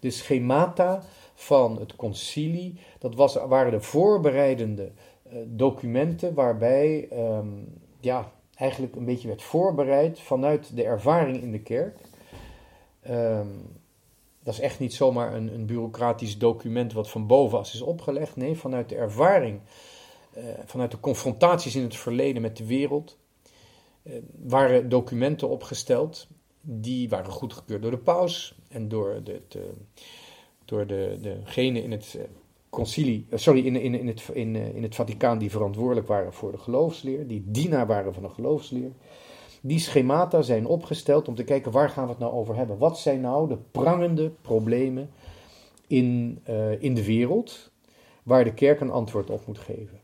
De 0.00 0.10
schemata 0.10 1.02
van 1.34 1.78
het 1.78 1.96
concilie, 1.96 2.80
dat 2.98 3.14
was, 3.14 3.34
waren 3.34 3.72
de 3.72 3.80
voorbereidende 3.80 4.92
documenten 5.46 6.34
waarbij 6.34 7.08
ehm, 7.10 7.48
ja, 8.00 8.32
eigenlijk 8.54 8.96
een 8.96 9.04
beetje 9.04 9.28
werd 9.28 9.42
voorbereid 9.42 10.20
vanuit 10.20 10.76
de 10.76 10.84
ervaring 10.84 11.42
in 11.42 11.52
de 11.52 11.60
kerk. 11.62 11.98
Ehm, 13.00 13.48
dat 14.42 14.54
is 14.54 14.60
echt 14.60 14.78
niet 14.78 14.94
zomaar 14.94 15.34
een, 15.34 15.54
een 15.54 15.66
bureaucratisch 15.66 16.38
document 16.38 16.92
wat 16.92 17.10
van 17.10 17.26
bovenaf 17.26 17.72
is 17.72 17.80
opgelegd. 17.80 18.36
Nee, 18.36 18.56
vanuit 18.56 18.88
de 18.88 18.94
ervaring, 18.94 19.60
uh, 20.36 20.44
vanuit 20.64 20.90
de 20.90 21.00
confrontaties 21.00 21.76
in 21.76 21.82
het 21.82 21.96
verleden 21.96 22.42
met 22.42 22.56
de 22.56 22.66
wereld, 22.66 23.18
uh, 24.02 24.14
waren 24.38 24.88
documenten 24.88 25.48
opgesteld. 25.48 26.28
Die 26.60 27.08
waren 27.08 27.30
goedgekeurd 27.32 27.82
door 27.82 27.90
de 27.90 27.98
paus 27.98 28.58
en 28.68 28.88
door, 28.88 29.20
de, 29.24 29.42
de 29.48 29.72
door 30.64 30.86
de, 30.86 31.18
degene 31.20 31.82
in 31.82 31.90
het 31.90 32.18
concilie, 32.70 33.26
eh, 33.30 33.38
sorry, 33.38 33.66
in, 33.66 33.76
in, 33.76 33.94
in, 33.94 34.06
het, 34.06 34.28
in, 34.32 34.56
eh, 34.56 34.74
in 34.74 34.82
het 34.82 34.94
Vaticaan 34.94 35.38
die 35.38 35.50
verantwoordelijk 35.50 36.06
waren 36.06 36.32
voor 36.32 36.52
de 36.52 36.58
geloofsleer, 36.58 37.26
die 37.26 37.44
dienaar 37.46 37.86
waren 37.86 38.14
van 38.14 38.22
de 38.22 38.28
geloofsleer. 38.28 38.92
Die 39.62 39.78
schemata 39.78 40.42
zijn 40.42 40.66
opgesteld 40.66 41.28
om 41.28 41.34
te 41.34 41.44
kijken 41.44 41.72
waar 41.72 41.90
gaan 41.90 42.04
we 42.04 42.10
het 42.10 42.18
nou 42.18 42.32
over 42.32 42.56
hebben. 42.56 42.78
Wat 42.78 42.98
zijn 42.98 43.20
nou 43.20 43.48
de 43.48 43.58
prangende 43.70 44.30
problemen 44.40 45.10
in, 45.86 46.40
uh, 46.48 46.82
in 46.82 46.94
de 46.94 47.04
wereld 47.04 47.70
waar 48.22 48.44
de 48.44 48.54
kerk 48.54 48.80
een 48.80 48.90
antwoord 48.90 49.30
op 49.30 49.46
moet 49.46 49.58
geven. 49.58 50.00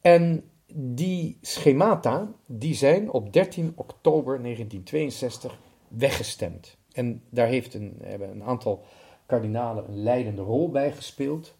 En 0.00 0.50
die 0.74 1.38
schemata 1.40 2.32
die 2.46 2.74
zijn 2.74 3.10
op 3.10 3.32
13 3.32 3.72
oktober 3.74 4.42
1962 4.42 5.58
weggestemd. 5.88 6.76
En 6.92 7.22
daar 7.30 7.46
heeft 7.46 7.74
een, 7.74 7.98
hebben 8.02 8.30
een 8.30 8.44
aantal 8.44 8.84
kardinalen 9.28 9.88
een 9.88 10.02
leidende 10.02 10.42
rol 10.42 10.70
bij 10.70 10.92
gespeeld. 10.92 11.54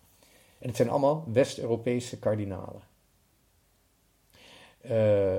En 0.59 0.69
het 0.69 0.77
zijn 0.77 0.89
allemaal 0.89 1.25
West-Europese 1.33 2.19
kardinalen. 2.19 2.83
Uh, 4.91 5.37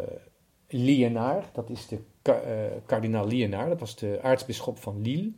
Lienaar, 0.68 1.50
dat 1.54 1.70
is 1.70 1.88
de 1.88 2.00
uh, 2.24 2.78
kardinaal 2.86 3.28
Lienaar, 3.28 3.70
dat 3.70 3.80
was 3.80 3.96
de 3.96 4.20
aartsbisschop 4.22 4.78
van 4.78 5.02
Lille. 5.02 5.32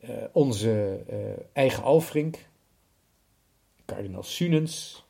Uh, 0.00 0.10
onze 0.32 1.00
eigen 1.52 1.82
Alfrink, 1.82 2.48
kardinaal 3.84 4.22
Sunens, 4.22 5.06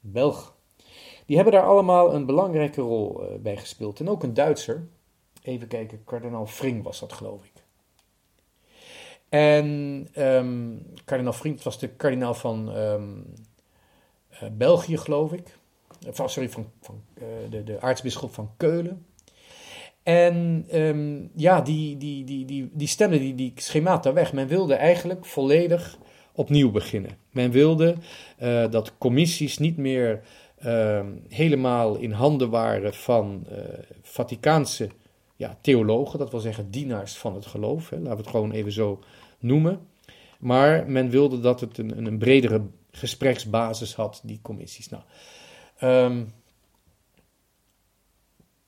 Belg. 0.00 0.56
Die 1.26 1.36
hebben 1.36 1.54
daar 1.54 1.66
allemaal 1.66 2.14
een 2.14 2.26
belangrijke 2.26 2.80
rol 2.80 3.22
bij 3.40 3.56
gespeeld. 3.56 4.00
En 4.00 4.08
ook 4.08 4.22
een 4.22 4.34
Duitser, 4.34 4.88
even 5.42 5.68
kijken, 5.68 6.04
kardinaal 6.04 6.46
Fring 6.46 6.82
was 6.82 7.00
dat 7.00 7.12
geloof 7.12 7.44
ik. 7.44 7.59
En 9.30 10.08
um, 10.18 10.86
kardinaal 11.04 11.32
Vriend 11.32 11.62
was 11.62 11.78
de 11.78 11.88
kardinaal 11.88 12.34
van 12.34 12.76
um, 12.76 13.24
uh, 14.32 14.48
België, 14.52 14.96
geloof 14.96 15.32
ik. 15.32 15.58
Of, 16.08 16.30
sorry, 16.30 16.48
van, 16.48 16.70
van 16.80 17.02
uh, 17.18 17.24
de, 17.50 17.64
de 17.64 17.80
aartsbisschop 17.80 18.34
van 18.34 18.50
Keulen. 18.56 19.06
En 20.02 20.66
um, 20.72 21.30
ja, 21.34 21.60
die, 21.60 21.96
die, 21.96 22.24
die, 22.24 22.44
die, 22.44 22.70
die 22.72 22.88
stemde 22.88 23.18
die, 23.18 23.34
die 23.34 23.52
schemata 23.56 24.12
weg. 24.12 24.32
Men 24.32 24.46
wilde 24.46 24.74
eigenlijk 24.74 25.26
volledig 25.26 25.98
opnieuw 26.32 26.70
beginnen. 26.70 27.10
Men 27.30 27.50
wilde 27.50 27.96
dat 28.70 28.92
commissies 28.98 29.58
niet 29.58 29.76
meer 29.76 30.22
helemaal 31.28 31.96
in 31.96 32.12
handen 32.12 32.50
waren 32.50 32.94
van 32.94 33.46
Vaticaanse 34.02 34.88
ja, 35.36 35.58
theologen, 35.60 36.18
dat 36.18 36.30
wil 36.30 36.40
zeggen 36.40 36.70
dienaars 36.70 37.16
van 37.16 37.34
het 37.34 37.46
geloof. 37.46 37.90
Hè. 37.90 37.96
Laten 37.96 38.10
we 38.10 38.16
het 38.16 38.30
gewoon 38.30 38.52
even 38.52 38.72
zo 38.72 38.98
noemen. 39.40 39.88
Maar 40.38 40.90
men 40.90 41.10
wilde 41.10 41.40
dat 41.40 41.60
het 41.60 41.78
een, 41.78 42.06
een 42.06 42.18
bredere 42.18 42.62
gespreksbasis 42.90 43.94
had, 43.94 44.20
die 44.24 44.38
commissies. 44.42 44.88
Nou, 44.88 45.02
um, 45.80 46.32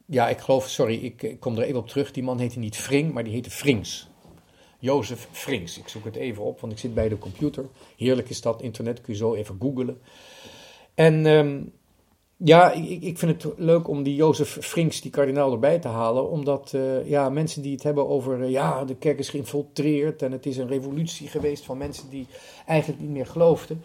ja, 0.07 0.29
ik 0.29 0.39
geloof, 0.39 0.69
sorry, 0.69 0.95
ik, 0.95 1.37
kom 1.39 1.57
er 1.57 1.63
even 1.63 1.79
op 1.79 1.89
terug. 1.89 2.13
Die 2.13 2.23
man 2.23 2.39
heette 2.39 2.59
niet 2.59 2.77
Fring, 2.77 3.13
maar 3.13 3.25
die 3.25 3.33
heette 3.33 3.51
Frings. 3.51 4.11
Jozef 4.79 5.29
Frings. 5.31 5.79
Ik 5.79 5.89
zoek 5.89 6.05
het 6.05 6.17
even 6.17 6.43
op, 6.43 6.61
want 6.61 6.73
ik 6.73 6.79
zit 6.79 6.95
bij 6.95 7.09
de 7.09 7.19
computer. 7.19 7.69
Heerlijk 7.97 8.29
is 8.29 8.41
dat, 8.41 8.63
internet, 8.63 9.01
kun 9.01 9.13
je 9.13 9.19
zo 9.19 9.35
even 9.35 9.57
googlen. 9.61 10.01
En 10.95 11.27
um, 11.27 11.73
ja, 12.45 12.73
ik, 12.73 13.03
ik 13.03 13.19
vind 13.19 13.43
het 13.43 13.53
leuk 13.57 13.89
om 13.89 14.03
die 14.03 14.15
Jozef 14.15 14.59
Frinks, 14.61 15.01
die 15.01 15.11
kardinaal, 15.11 15.53
erbij 15.53 15.79
te 15.79 15.89
halen. 15.89 16.31
Omdat 16.31 16.73
uh, 16.75 17.09
ja, 17.09 17.29
mensen 17.29 17.63
die 17.63 17.73
het 17.73 17.83
hebben 17.83 18.09
over, 18.09 18.41
uh, 18.41 18.51
ja, 18.51 18.85
de 18.85 18.95
kerk 18.95 19.19
is 19.19 19.29
geïnfiltreerd 19.29 20.23
en 20.23 20.33
het 20.33 20.47
is 20.47 20.57
een 20.57 20.69
revolutie 20.69 21.29
geweest 21.29 21.65
van 21.65 21.79
mensen 21.79 22.11
die 22.11 22.27
eigenlijk 22.67 23.01
niet 23.01 23.11
meer 23.11 23.27
geloofden. 23.27 23.83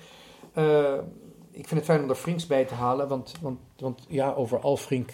Uh, 0.58 0.94
ik 1.58 1.68
vind 1.68 1.80
het 1.80 1.90
fijn 1.90 2.04
om 2.04 2.10
er 2.10 2.16
Frinks 2.16 2.48
bij 2.48 2.66
te 2.66 2.74
halen, 2.74 3.08
want, 3.08 3.34
want, 3.42 3.60
want 3.78 4.06
ja, 4.10 4.34
over 4.34 4.60
Alfrink 4.60 5.14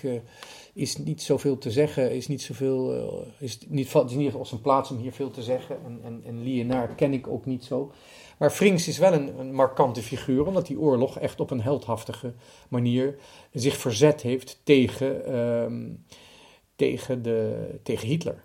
is 0.74 0.98
niet 0.98 1.22
zoveel 1.22 1.58
te 1.58 1.72
zeggen, 1.72 2.12
is 2.12 2.28
niet 2.28 2.42
zoveel, 2.42 3.26
is 3.38 3.60
niet, 3.68 3.96
is 4.18 4.34
op 4.34 4.46
zijn 4.46 4.62
plaats 4.62 4.92
om 4.92 4.98
hier 4.98 5.12
veel 5.12 5.32
te 5.32 5.44
zeggen. 5.44 5.78
En, 5.86 6.00
en, 6.04 6.22
en 6.26 6.44
Lienaar 6.44 6.96
ken 6.96 7.14
ik 7.14 7.28
ook 7.28 7.46
niet 7.46 7.64
zo. 7.64 7.92
Maar 8.38 8.52
Frings 8.52 8.88
is 8.88 8.98
wel 8.98 9.14
een, 9.14 9.40
een, 9.40 9.54
markante 9.54 10.02
figuur, 10.02 10.46
omdat 10.46 10.68
die 10.68 10.80
oorlog 10.80 11.20
echt 11.20 11.40
op 11.40 11.52
een 11.52 11.62
heldhaftige 11.62 12.34
manier 12.70 13.16
zich 13.52 13.78
verzet 13.78 14.22
heeft 14.22 14.60
tegen, 14.64 15.38
um, 15.38 16.06
tegen, 16.76 17.22
de, 17.22 17.68
tegen 17.84 18.08
Hitler. 18.08 18.44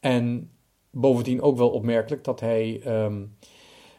En 0.00 0.50
bovendien 0.90 1.42
ook 1.42 1.56
wel 1.56 1.70
opmerkelijk 1.70 2.24
dat 2.24 2.40
hij 2.40 2.82
um, 2.86 3.36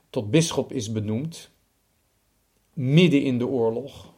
tot 0.10 0.32
bisschop 0.32 0.72
is 0.72 0.92
benoemd, 0.92 1.52
midden 2.74 3.22
in 3.22 3.38
de 3.38 3.48
oorlog, 3.48 4.14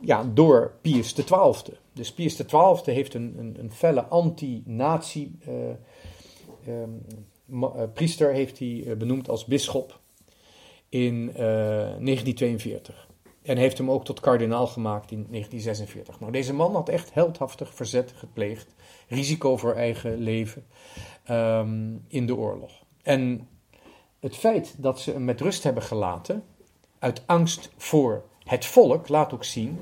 ja, 0.00 0.24
door 0.34 0.74
Pius 0.80 1.12
XII. 1.12 1.76
Dus 1.92 2.12
Pius 2.12 2.36
XII 2.36 2.94
heeft 2.94 3.14
een, 3.14 3.34
een, 3.38 3.56
een 3.58 3.72
felle 3.72 4.04
anti-nazi 4.04 5.38
uh, 5.48 5.54
um, 6.68 7.02
eh, 7.50 7.82
priester 7.94 8.32
heeft 8.32 8.58
hij 8.58 8.84
eh, 8.86 8.96
benoemd 8.96 9.28
als 9.28 9.44
bisschop 9.44 10.00
in 10.88 11.32
1942. 11.32 12.94
Eh, 12.94 13.50
en 13.50 13.56
heeft 13.56 13.78
hem 13.78 13.90
ook 13.90 14.04
tot 14.04 14.20
kardinaal 14.20 14.66
gemaakt 14.66 15.10
in 15.10 15.26
1946. 15.30 16.20
Nou, 16.20 16.32
deze 16.32 16.54
man 16.54 16.74
had 16.74 16.88
echt 16.88 17.14
heldhaftig 17.14 17.74
verzet 17.74 18.12
gepleegd, 18.16 18.74
risico 19.08 19.56
voor 19.56 19.74
eigen 19.74 20.18
leven 20.18 20.66
um, 21.30 22.04
in 22.08 22.26
de 22.26 22.36
oorlog. 22.36 22.72
En 23.02 23.48
het 24.20 24.36
feit 24.36 24.74
dat 24.78 25.00
ze 25.00 25.10
hem 25.10 25.24
met 25.24 25.40
rust 25.40 25.62
hebben 25.62 25.82
gelaten, 25.82 26.44
uit 27.04 27.22
angst 27.26 27.70
voor 27.76 28.22
het 28.44 28.64
volk, 28.66 29.08
laat 29.08 29.32
ook 29.32 29.44
zien 29.44 29.78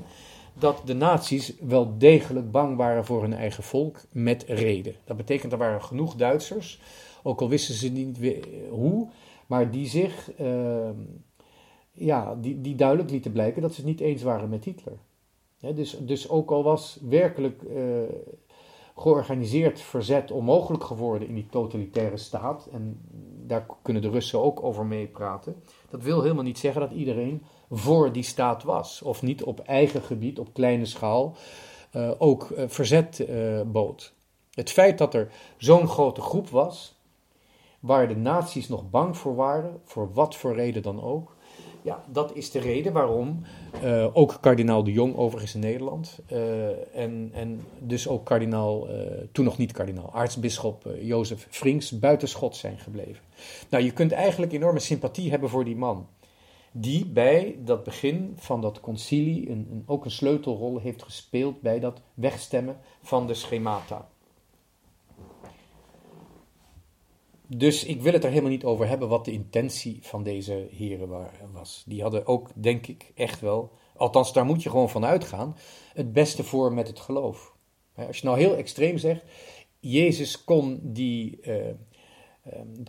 dat 0.53 0.81
de 0.85 0.93
nazi's 0.93 1.53
wel 1.59 1.97
degelijk 1.97 2.51
bang 2.51 2.77
waren 2.77 3.05
voor 3.05 3.21
hun 3.21 3.33
eigen 3.33 3.63
volk 3.63 3.99
met 4.11 4.43
reden. 4.47 4.95
Dat 5.03 5.17
betekent 5.17 5.51
er 5.51 5.57
waren 5.57 5.83
genoeg 5.83 6.15
Duitsers 6.15 6.79
ook 7.23 7.41
al 7.41 7.49
wisten 7.49 7.75
ze 7.75 7.89
niet 7.89 8.17
hoe, 8.69 9.09
maar 9.47 9.71
die 9.71 9.87
zich 9.87 10.31
uh, 10.39 10.89
ja, 11.91 12.35
die, 12.35 12.61
die 12.61 12.75
duidelijk 12.75 13.09
lieten 13.09 13.31
blijken 13.31 13.61
dat 13.61 13.73
ze 13.73 13.81
het 13.81 13.89
niet 13.89 13.99
eens 13.99 14.21
waren 14.21 14.49
met 14.49 14.63
Hitler. 14.63 14.97
dus, 15.59 15.97
dus 15.99 16.29
ook 16.29 16.51
al 16.51 16.63
was 16.63 16.99
werkelijk 17.01 17.61
uh, 17.61 17.77
georganiseerd 18.95 19.81
verzet 19.81 20.31
onmogelijk 20.31 20.83
geworden 20.83 21.27
in 21.27 21.33
die 21.33 21.47
totalitaire 21.49 22.17
staat, 22.17 22.67
en 22.71 23.01
daar 23.47 23.65
kunnen 23.81 24.01
de 24.01 24.09
Russen 24.09 24.43
ook 24.43 24.63
over 24.63 24.85
meepraten, 24.85 25.63
dat 25.89 26.03
wil 26.03 26.21
helemaal 26.21 26.43
niet 26.43 26.59
zeggen 26.59 26.81
dat 26.81 26.91
iedereen 26.91 27.43
voor 27.69 28.11
die 28.11 28.23
staat 28.23 28.63
was, 28.63 29.01
of 29.01 29.21
niet 29.21 29.43
op 29.43 29.59
eigen 29.59 30.01
gebied, 30.01 30.39
op 30.39 30.53
kleine 30.53 30.85
schaal, 30.85 31.35
uh, 31.95 32.11
ook 32.17 32.49
uh, 32.49 32.63
verzet 32.67 33.27
bood. 33.65 34.13
Het 34.51 34.69
feit 34.71 34.97
dat 34.97 35.13
er 35.13 35.31
zo'n 35.57 35.87
grote 35.87 36.21
groep 36.21 36.49
was, 36.49 37.01
waar 37.79 38.07
de 38.07 38.15
naties 38.15 38.67
nog 38.67 38.89
bang 38.89 39.17
voor 39.17 39.35
waren, 39.35 39.81
voor 39.83 40.13
wat 40.13 40.35
voor 40.35 40.55
reden 40.55 40.81
dan 40.81 41.03
ook. 41.03 41.32
Ja, 41.83 42.03
dat 42.07 42.35
is 42.35 42.51
de 42.51 42.59
reden 42.59 42.93
waarom 42.93 43.41
uh, 43.83 44.07
ook 44.13 44.37
kardinaal 44.41 44.83
de 44.83 44.91
Jong 44.91 45.15
overigens 45.15 45.53
in 45.53 45.59
Nederland 45.59 46.19
uh, 46.31 46.97
en, 46.97 47.29
en 47.33 47.61
dus 47.79 48.07
ook 48.07 48.25
kardinaal, 48.25 48.89
uh, 48.89 48.95
toen 49.31 49.45
nog 49.45 49.57
niet 49.57 49.71
kardinaal, 49.71 50.13
aartsbisschop 50.13 50.95
Jozef 51.01 51.47
Frings 51.49 51.99
buitenschot 51.99 52.55
zijn 52.55 52.77
gebleven. 52.77 53.23
Nou, 53.69 53.83
je 53.83 53.91
kunt 53.91 54.11
eigenlijk 54.11 54.51
enorme 54.51 54.79
sympathie 54.79 55.29
hebben 55.29 55.49
voor 55.49 55.65
die 55.65 55.75
man, 55.75 56.07
die 56.71 57.05
bij 57.05 57.55
dat 57.59 57.83
begin 57.83 58.33
van 58.35 58.61
dat 58.61 58.79
concilie 58.79 59.49
een, 59.49 59.67
een, 59.71 59.83
ook 59.85 60.05
een 60.05 60.11
sleutelrol 60.11 60.79
heeft 60.79 61.03
gespeeld 61.03 61.61
bij 61.61 61.79
dat 61.79 62.01
wegstemmen 62.13 62.77
van 63.01 63.27
de 63.27 63.33
schemata. 63.33 64.07
Dus 67.57 67.83
ik 67.83 68.01
wil 68.01 68.13
het 68.13 68.23
er 68.23 68.29
helemaal 68.29 68.51
niet 68.51 68.63
over 68.63 68.87
hebben 68.87 69.09
wat 69.09 69.25
de 69.25 69.31
intentie 69.31 69.99
van 70.01 70.23
deze 70.23 70.67
heren 70.71 71.09
was. 71.51 71.83
Die 71.87 72.01
hadden 72.01 72.27
ook, 72.27 72.49
denk 72.53 72.87
ik, 72.87 73.11
echt 73.15 73.39
wel, 73.39 73.71
althans 73.95 74.33
daar 74.33 74.45
moet 74.45 74.63
je 74.63 74.69
gewoon 74.69 74.89
van 74.89 75.05
uitgaan, 75.05 75.57
het 75.93 76.13
beste 76.13 76.43
voor 76.43 76.73
met 76.73 76.87
het 76.87 76.99
geloof. 76.99 77.53
Als 77.95 78.17
je 78.17 78.25
nou 78.25 78.39
heel 78.39 78.55
extreem 78.55 78.97
zegt, 78.97 79.23
Jezus 79.79 80.43
kon, 80.43 80.79
die, 80.83 81.39
uh, 81.41 81.55
uh, 81.67 81.73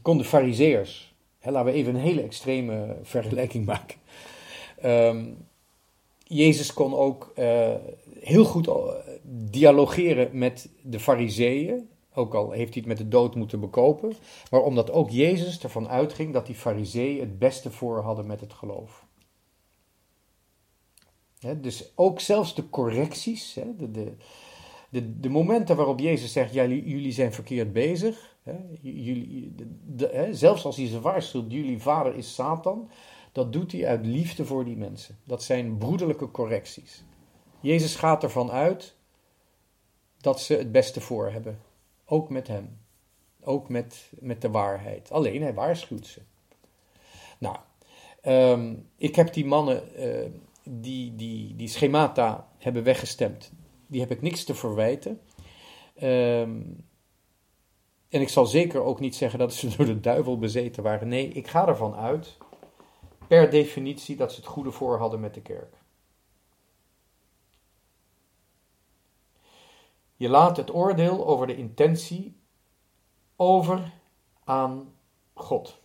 kon 0.03 0.19
de 0.19 0.25
fariseërs, 0.25 1.15
laten 1.43 1.73
we 1.73 1.79
even 1.79 1.95
een 1.95 2.01
hele 2.01 2.23
extreme 2.23 2.97
vergelijking 3.03 3.67
maken. 3.67 3.99
Uh, 4.85 5.23
Jezus 6.27 6.73
kon 6.73 6.95
ook 6.95 7.33
uh, 7.39 7.75
heel 8.21 8.45
goed 8.45 8.69
dialogeren 9.51 10.39
met 10.39 10.69
de 10.83 11.01
fariseeën, 11.01 11.89
ook 12.15 12.35
al 12.35 12.51
heeft 12.51 12.75
hij 12.75 12.83
het 12.83 12.87
met 12.87 12.99
de 12.99 13.09
dood 13.09 13.35
moeten 13.35 13.61
bekopen, 13.61 14.13
maar 14.51 14.63
omdat 14.63 14.91
ook 14.91 15.11
Jezus 15.11 15.61
ervan 15.61 15.89
uitging 15.89 16.33
dat 16.33 16.47
die 16.47 16.55
fariseeën 16.55 17.21
het 17.21 17.39
beste 17.39 17.71
voor 17.71 18.01
hadden 18.01 18.27
met 18.27 18.41
het 18.41 18.53
geloof. 18.53 19.07
dus 21.57 21.93
ook 21.95 22.21
zelfs 22.21 22.55
de 22.55 22.71
correcties, 22.71 23.59
de, 23.79 24.17
de, 24.91 25.21
de, 25.21 25.29
momenten 25.29 25.77
waarop 25.77 26.01
Jezus 26.01 26.33
zegt, 26.33 26.53
ja, 26.53 26.65
jullie 26.67 27.13
zijn 27.13 27.33
verkeerd 27.33 27.73
bezig, 27.73 28.37
jullie, 28.83 29.55
zelfs 30.31 30.65
als 30.65 30.77
hij 30.77 30.87
ze 30.87 31.01
waarschuwt, 31.01 31.53
jullie 31.53 31.83
vader 31.83 32.15
is 32.15 32.35
Satan, 32.35 32.91
dat 33.33 33.53
doet 33.53 33.73
hij 33.73 33.87
uit 33.87 34.07
liefde 34.07 34.45
voor 34.45 34.65
die 34.65 34.77
mensen. 34.77 35.19
Dat 35.25 35.43
zijn 35.43 35.79
broederlijke 35.79 36.31
correcties. 36.31 37.05
Jezus 37.61 37.95
gaat 37.95 38.23
ervan 38.23 38.51
uit 38.51 38.95
dat 40.21 40.41
ze 40.41 40.55
het 40.55 40.73
beste 40.73 41.01
voor 41.01 41.31
hebben. 41.31 41.59
Ook 42.05 42.31
met 42.31 42.49
hem. 42.49 42.79
Ook 43.41 43.69
met, 43.69 44.13
met 44.19 44.41
de 44.41 44.51
waarheid. 44.51 45.11
Alleen 45.13 45.43
hij 45.43 45.55
waarschuwt 45.55 46.07
ze. 46.07 46.21
Nou, 47.39 47.57
ehm, 48.21 48.75
ik 48.97 49.17
heb 49.17 49.33
die 49.33 49.47
mannen 49.47 49.83
uh, 49.99 50.31
die, 50.65 51.15
die, 51.15 51.57
die 51.57 51.69
schemata 51.69 52.49
hebben 52.59 52.83
weggestemd. 52.83 53.53
Die 53.87 54.01
heb 54.01 54.11
ik 54.11 54.23
niks 54.23 54.45
te 54.45 54.55
verwijten. 54.55 55.21
Ehm, 55.95 56.61
en 58.09 58.21
ik 58.21 58.29
zal 58.29 58.47
zeker 58.47 58.83
ook 58.83 59.01
niet 59.01 59.15
zeggen 59.15 59.39
dat 59.39 59.55
ze 59.55 59.69
door 59.77 59.87
de 59.87 60.01
duivel 60.01 60.39
bezeten 60.39 60.83
waren. 60.83 61.09
Nee, 61.09 61.29
ik 61.29 61.47
ga 61.47 61.69
ervan 61.69 61.95
uit, 61.95 62.37
per 63.29 63.51
definitie, 63.51 64.17
dat 64.17 64.33
ze 64.33 64.41
het 64.41 64.49
goede 64.49 64.71
voor 64.71 64.99
hadden 64.99 65.21
met 65.21 65.35
de 65.35 65.43
kerk. 65.43 65.77
Je 70.25 70.31
laat 70.31 70.57
het 70.57 70.75
oordeel 70.75 71.27
over 71.27 71.47
de 71.47 71.57
intentie 71.57 72.37
over 73.37 73.93
aan 74.45 74.95
God. 75.35 75.79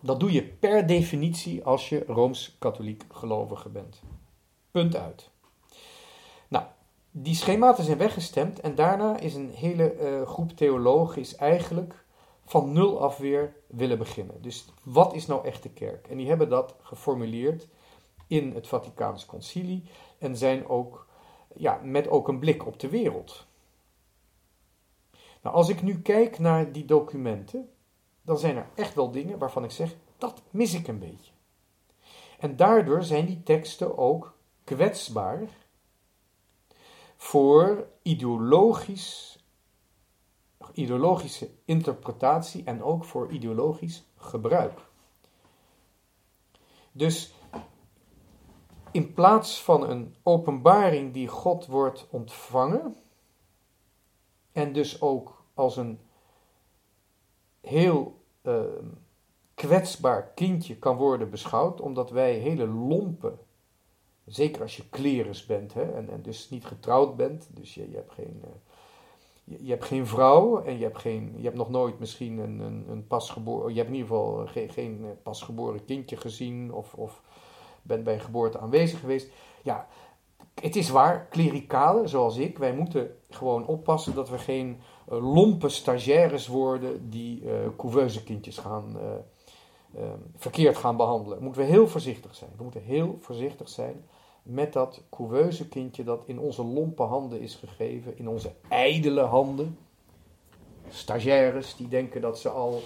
Dat 0.00 0.20
doe 0.20 0.32
je 0.32 0.44
per 0.44 0.86
definitie 0.86 1.64
als 1.64 1.88
je 1.88 2.04
rooms-katholiek 2.06 3.04
gelovige 3.12 3.68
bent. 3.68 4.02
Punt 4.70 4.96
uit. 4.96 5.30
Nou, 6.48 6.64
die 7.10 7.34
schematen 7.34 7.84
zijn 7.84 7.98
weggestemd 7.98 8.60
en 8.60 8.74
daarna 8.74 9.18
is 9.18 9.34
een 9.34 9.50
hele 9.50 9.96
uh, 9.98 10.26
groep 10.26 10.50
theologen 10.50 11.20
is 11.20 11.34
eigenlijk 11.34 12.04
van 12.44 12.72
nul 12.72 13.02
af 13.02 13.16
weer 13.16 13.54
willen 13.66 13.98
beginnen. 13.98 14.42
Dus 14.42 14.64
wat 14.82 15.14
is 15.14 15.26
nou 15.26 15.44
echt 15.44 15.62
de 15.62 15.70
kerk? 15.70 16.08
En 16.08 16.16
die 16.16 16.28
hebben 16.28 16.48
dat 16.48 16.74
geformuleerd 16.82 17.68
in 18.26 18.52
het 18.54 18.68
Vaticaans 18.68 19.26
Concilie 19.26 19.84
en 20.18 20.36
zijn 20.36 20.68
ook 20.68 21.08
ja, 21.60 21.80
met 21.82 22.08
ook 22.08 22.28
een 22.28 22.38
blik 22.38 22.66
op 22.66 22.80
de 22.80 22.88
wereld. 22.88 23.46
Nou, 25.42 25.56
als 25.56 25.68
ik 25.68 25.82
nu 25.82 26.00
kijk 26.00 26.38
naar 26.38 26.72
die 26.72 26.84
documenten, 26.84 27.70
dan 28.22 28.38
zijn 28.38 28.56
er 28.56 28.68
echt 28.74 28.94
wel 28.94 29.10
dingen 29.10 29.38
waarvan 29.38 29.64
ik 29.64 29.70
zeg, 29.70 29.96
dat 30.18 30.42
mis 30.50 30.74
ik 30.74 30.88
een 30.88 30.98
beetje. 30.98 31.32
En 32.38 32.56
daardoor 32.56 33.02
zijn 33.02 33.26
die 33.26 33.42
teksten 33.42 33.98
ook 33.98 34.34
kwetsbaar 34.64 35.48
voor 37.16 37.86
ideologisch, 38.02 39.38
ideologische 40.72 41.50
interpretatie 41.64 42.64
en 42.64 42.82
ook 42.82 43.04
voor 43.04 43.30
ideologisch 43.30 44.04
gebruik. 44.16 44.80
Dus 46.92 47.32
in 48.90 49.12
plaats 49.12 49.62
van 49.62 49.90
een 49.90 50.14
openbaring 50.22 51.12
die 51.12 51.28
God 51.28 51.66
wordt 51.66 52.06
ontvangen, 52.10 52.96
en 54.52 54.72
dus 54.72 55.00
ook 55.00 55.44
als 55.54 55.76
een 55.76 55.98
heel 57.60 58.20
uh, 58.42 58.62
kwetsbaar 59.54 60.30
kindje 60.34 60.76
kan 60.76 60.96
worden 60.96 61.30
beschouwd, 61.30 61.80
omdat 61.80 62.10
wij 62.10 62.32
hele 62.32 62.66
lompe, 62.66 63.32
zeker 64.26 64.62
als 64.62 64.76
je 64.76 64.88
klerus 64.88 65.46
bent 65.46 65.74
hè, 65.74 65.92
en, 65.92 66.10
en 66.10 66.22
dus 66.22 66.50
niet 66.50 66.64
getrouwd 66.64 67.16
bent, 67.16 67.48
dus 67.50 67.74
je, 67.74 67.90
je 67.90 67.96
hebt 67.96 68.12
geen. 68.12 68.40
Uh, 68.44 68.50
je, 69.44 69.64
je, 69.64 69.70
hebt 69.70 69.84
geen 69.84 70.06
vrouw 70.06 70.62
en 70.62 70.78
je 70.78 70.84
hebt, 70.84 70.98
geen, 70.98 71.32
je 71.36 71.44
hebt 71.44 71.56
nog 71.56 71.70
nooit 71.70 71.98
misschien 71.98 72.38
een, 72.38 72.58
een, 72.58 72.84
een 72.88 73.06
pasgeboren, 73.06 73.70
je 73.70 73.76
hebt 73.76 73.88
in 73.88 73.94
ieder 73.94 74.08
geval 74.08 74.46
geen, 74.46 74.68
geen 74.68 75.16
pasgeboren 75.22 75.84
kindje 75.84 76.16
gezien 76.16 76.72
of, 76.72 76.94
of 76.94 77.22
bent 77.82 78.04
bij 78.04 78.18
geboorte 78.18 78.58
aanwezig 78.58 79.00
geweest. 79.00 79.28
Ja, 79.62 79.88
het 80.60 80.76
is 80.76 80.90
waar, 80.90 81.26
klerikalen 81.30 82.08
zoals 82.08 82.36
ik, 82.36 82.58
wij 82.58 82.72
moeten 82.74 83.16
gewoon 83.30 83.66
oppassen 83.66 84.14
dat 84.14 84.28
we 84.28 84.38
geen 84.38 84.80
uh, 85.12 85.34
lompe 85.34 85.68
stagiaires 85.68 86.46
worden 86.46 87.10
die 87.10 87.42
uh, 87.42 87.52
couveuse 87.76 88.22
kindjes 88.22 88.58
gaan, 88.58 88.96
uh, 89.96 90.02
verkeerd 90.36 90.76
gaan 90.76 90.96
behandelen. 90.96 91.42
Moeten 91.42 91.62
we 91.62 91.68
heel 91.68 91.88
voorzichtig 91.88 92.34
zijn. 92.34 92.50
We 92.56 92.62
moeten 92.62 92.82
heel 92.82 93.18
voorzichtig 93.20 93.68
zijn 93.68 94.04
met 94.42 94.72
dat 94.72 95.02
couveuse 95.10 95.68
kindje 95.68 96.04
dat 96.04 96.22
in 96.26 96.38
onze 96.38 96.64
lompe 96.64 97.02
handen 97.02 97.40
is 97.40 97.54
gegeven, 97.54 98.18
in 98.18 98.28
onze 98.28 98.52
ijdele 98.68 99.20
handen. 99.22 99.78
Stagiaires 100.88 101.76
die 101.76 101.88
denken 101.88 102.20
dat 102.20 102.38
ze 102.38 102.48
al 102.48 102.82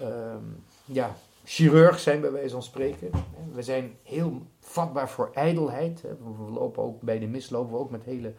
ehm, 0.00 0.44
ja, 0.84 1.16
chirurg 1.44 1.98
zijn, 1.98 2.20
bij 2.20 2.32
wijze 2.32 2.50
van 2.50 2.62
spreken. 2.62 3.10
We 3.52 3.62
zijn 3.62 3.96
heel 4.02 4.42
vatbaar 4.60 5.10
voor 5.10 5.30
ijdelheid. 5.34 6.00
We 6.00 6.50
lopen 6.50 6.82
ook 6.82 7.00
bij 7.00 7.18
de 7.18 7.26
mis 7.26 7.50
lopen 7.50 7.72
we 7.72 7.78
ook 7.78 7.90
met 7.90 8.04
hele 8.04 8.34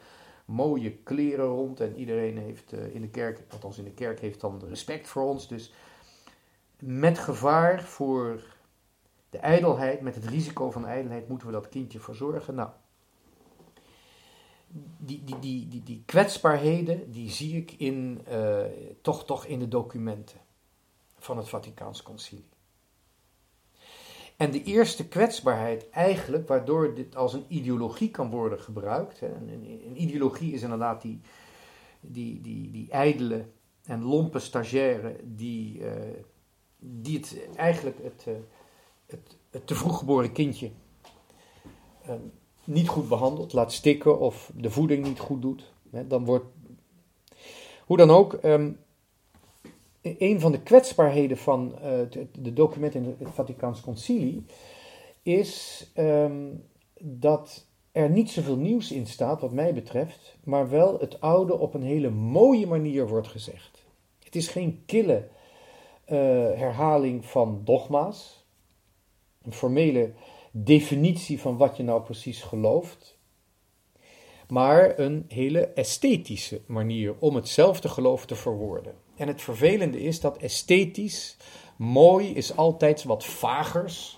mooie 0.45 0.91
kleren 0.91 1.45
rond. 1.45 1.79
En 1.79 1.95
iedereen 1.95 2.37
heeft 2.37 2.73
eh, 2.73 2.95
in 2.95 3.01
de 3.01 3.09
kerk, 3.09 3.43
althans 3.49 3.77
in 3.77 3.83
de 3.83 3.93
kerk, 3.93 4.19
heeft 4.19 4.41
dan 4.41 4.61
respect 4.67 5.07
voor 5.07 5.23
ons. 5.23 5.47
Dus 5.47 5.73
met 6.79 7.19
gevaar 7.19 7.83
voor 7.83 8.43
de 9.29 9.37
ijdelheid, 9.37 10.01
met 10.01 10.15
het 10.15 10.25
risico 10.25 10.71
van 10.71 10.85
ijdelheid, 10.85 11.27
moeten 11.27 11.47
we 11.47 11.53
dat 11.53 11.69
kindje 11.69 11.99
verzorgen. 11.99 12.55
Nou, 12.55 12.69
die, 14.97 15.23
die, 15.23 15.39
die, 15.39 15.67
die, 15.67 15.83
die 15.83 16.03
kwetsbaarheden, 16.05 17.11
die 17.11 17.29
zie 17.29 17.57
ik 17.57 17.71
in, 17.71 18.21
uh, 18.31 18.59
toch, 19.01 19.25
toch 19.25 19.45
in 19.45 19.59
de 19.59 19.67
documenten 19.67 20.39
van 21.17 21.37
het 21.37 21.49
Vaticaans 21.49 22.03
Concilie. 22.03 22.53
En 24.37 24.51
de 24.51 24.63
eerste 24.63 25.07
kwetsbaarheid 25.07 25.89
eigenlijk, 25.89 26.47
waardoor 26.47 26.95
dit 26.95 27.15
als 27.15 27.33
een 27.33 27.45
ideologie 27.47 28.11
kan 28.11 28.29
worden 28.29 28.59
gebruikt. 28.59 29.19
Hè, 29.19 29.27
een, 29.27 29.49
een, 29.85 30.01
ideologie 30.01 30.53
is 30.53 30.61
inderdaad 30.61 31.01
die, 31.01 31.19
die, 32.01 32.41
die, 32.41 32.71
die 32.71 32.89
ijdele 32.89 33.45
en 33.85 34.03
lompe 34.03 34.39
stagiaire 34.39 35.15
die, 35.23 35.79
uh, 35.79 35.91
die 36.79 37.17
het 37.17 37.37
eigenlijk 37.55 37.97
het, 38.03 38.25
uh, 38.27 38.33
het, 39.05 39.37
het 39.49 39.67
te 39.67 39.75
vroeg 39.75 39.97
geboren 39.97 40.31
kindje 40.31 40.71
uh, 42.09 42.15
niet 42.63 42.87
goed 42.87 43.07
behandelt, 43.07 43.53
laat 43.53 43.73
stikken 43.73 44.19
of 44.19 44.51
de 44.55 44.71
voeding 44.71 45.05
niet 45.05 45.19
goed 45.19 45.41
doet. 45.41 45.73
Hè, 45.89 46.07
dan 46.07 46.25
wordt, 46.25 46.45
hoe 47.85 47.97
dan 47.97 48.09
ook, 48.09 48.37
um, 48.43 48.79
een 50.17 50.39
van 50.39 50.51
de 50.51 50.61
kwetsbaarheden 50.61 51.37
van 51.37 51.75
uh, 51.75 51.89
de 52.39 52.53
documenten 52.53 53.03
in 53.03 53.15
het 53.19 53.33
Vaticaans 53.33 53.81
Concilie 53.81 54.45
is 55.23 55.85
um, 55.97 56.63
dat 56.99 57.67
er 57.91 58.09
niet 58.09 58.29
zoveel 58.29 58.57
nieuws 58.57 58.91
in 58.91 59.07
staat, 59.07 59.41
wat 59.41 59.51
mij 59.51 59.73
betreft, 59.73 60.37
maar 60.43 60.69
wel 60.69 60.99
het 60.99 61.21
oude 61.21 61.57
op 61.57 61.73
een 61.73 61.83
hele 61.83 62.09
mooie 62.09 62.67
manier 62.67 63.07
wordt 63.07 63.27
gezegd. 63.27 63.85
Het 64.23 64.35
is 64.35 64.47
geen 64.47 64.83
kille 64.85 65.27
uh, 66.07 66.17
herhaling 66.57 67.25
van 67.25 67.61
dogma's, 67.63 68.45
een 69.41 69.53
formele 69.53 70.13
definitie 70.51 71.39
van 71.39 71.57
wat 71.57 71.77
je 71.77 71.83
nou 71.83 72.01
precies 72.01 72.41
gelooft, 72.41 73.14
maar 74.47 74.99
een 74.99 75.25
hele 75.27 75.59
esthetische 75.59 76.61
manier 76.65 77.15
om 77.19 77.35
hetzelfde 77.35 77.89
geloof 77.89 78.25
te 78.25 78.35
verwoorden. 78.35 78.93
En 79.15 79.27
het 79.27 79.41
vervelende 79.41 80.01
is 80.01 80.19
dat 80.19 80.37
esthetisch, 80.37 81.37
mooi, 81.75 82.33
is 82.33 82.57
altijd 82.57 83.03
wat 83.03 83.25
vagers 83.25 84.17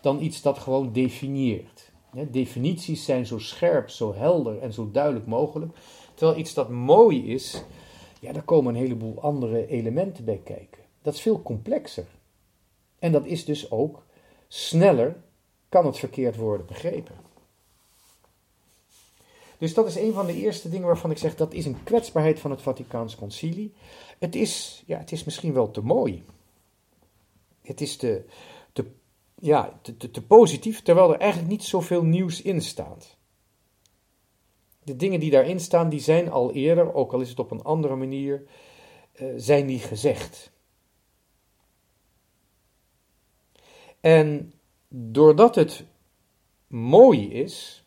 dan 0.00 0.22
iets 0.22 0.42
dat 0.42 0.58
gewoon 0.58 0.92
definieert. 0.92 1.90
definities 2.30 3.04
zijn 3.04 3.26
zo 3.26 3.38
scherp, 3.38 3.90
zo 3.90 4.14
helder 4.14 4.58
en 4.58 4.72
zo 4.72 4.90
duidelijk 4.90 5.26
mogelijk. 5.26 5.72
Terwijl 6.14 6.38
iets 6.38 6.54
dat 6.54 6.68
mooi 6.68 7.32
is, 7.32 7.64
ja, 8.20 8.32
daar 8.32 8.42
komen 8.42 8.74
een 8.74 8.80
heleboel 8.80 9.20
andere 9.20 9.66
elementen 9.66 10.24
bij 10.24 10.40
kijken. 10.44 10.82
Dat 11.02 11.14
is 11.14 11.20
veel 11.20 11.42
complexer. 11.42 12.06
En 12.98 13.12
dat 13.12 13.26
is 13.26 13.44
dus 13.44 13.70
ook 13.70 14.04
sneller, 14.48 15.16
kan 15.68 15.86
het 15.86 15.98
verkeerd 15.98 16.36
worden 16.36 16.66
begrepen. 16.66 17.25
Dus 19.58 19.74
dat 19.74 19.86
is 19.86 19.96
een 19.96 20.12
van 20.12 20.26
de 20.26 20.34
eerste 20.34 20.68
dingen 20.68 20.86
waarvan 20.86 21.10
ik 21.10 21.18
zeg 21.18 21.36
dat 21.36 21.52
is 21.52 21.66
een 21.66 21.82
kwetsbaarheid 21.84 22.40
van 22.40 22.50
het 22.50 22.62
Vaticaans 22.62 23.16
Concilie. 23.16 23.72
Het 24.18 24.34
is, 24.34 24.82
ja, 24.86 24.98
het 24.98 25.12
is 25.12 25.24
misschien 25.24 25.52
wel 25.52 25.70
te 25.70 25.80
mooi. 25.80 26.24
Het 27.62 27.80
is 27.80 27.96
te, 27.96 28.24
ja, 29.40 29.78
te, 29.82 29.96
te, 29.96 30.10
te 30.10 30.22
positief, 30.22 30.82
terwijl 30.82 31.12
er 31.12 31.20
eigenlijk 31.20 31.50
niet 31.50 31.64
zoveel 31.64 32.04
nieuws 32.04 32.42
in 32.42 32.62
staat. 32.62 33.16
De 34.82 34.96
dingen 34.96 35.20
die 35.20 35.30
daarin 35.30 35.60
staan, 35.60 35.88
die 35.88 36.00
zijn 36.00 36.30
al 36.30 36.52
eerder, 36.52 36.94
ook 36.94 37.12
al 37.12 37.20
is 37.20 37.28
het 37.28 37.38
op 37.38 37.50
een 37.50 37.62
andere 37.62 37.96
manier, 37.96 38.42
uh, 39.20 39.32
zijn 39.36 39.66
die 39.66 39.78
gezegd. 39.78 40.50
En 44.00 44.52
doordat 44.88 45.54
het 45.54 45.84
mooi 46.66 47.32
is, 47.32 47.85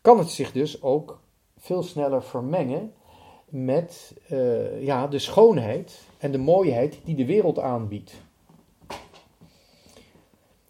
kan 0.00 0.18
het 0.18 0.30
zich 0.30 0.52
dus 0.52 0.82
ook 0.82 1.20
veel 1.58 1.82
sneller 1.82 2.22
vermengen 2.22 2.92
met 3.48 4.14
uh, 4.30 4.82
ja, 4.82 5.06
de 5.06 5.18
schoonheid 5.18 6.00
en 6.18 6.32
de 6.32 6.38
mooiheid 6.38 7.00
die 7.04 7.14
de 7.14 7.26
wereld 7.26 7.58
aanbiedt. 7.58 8.12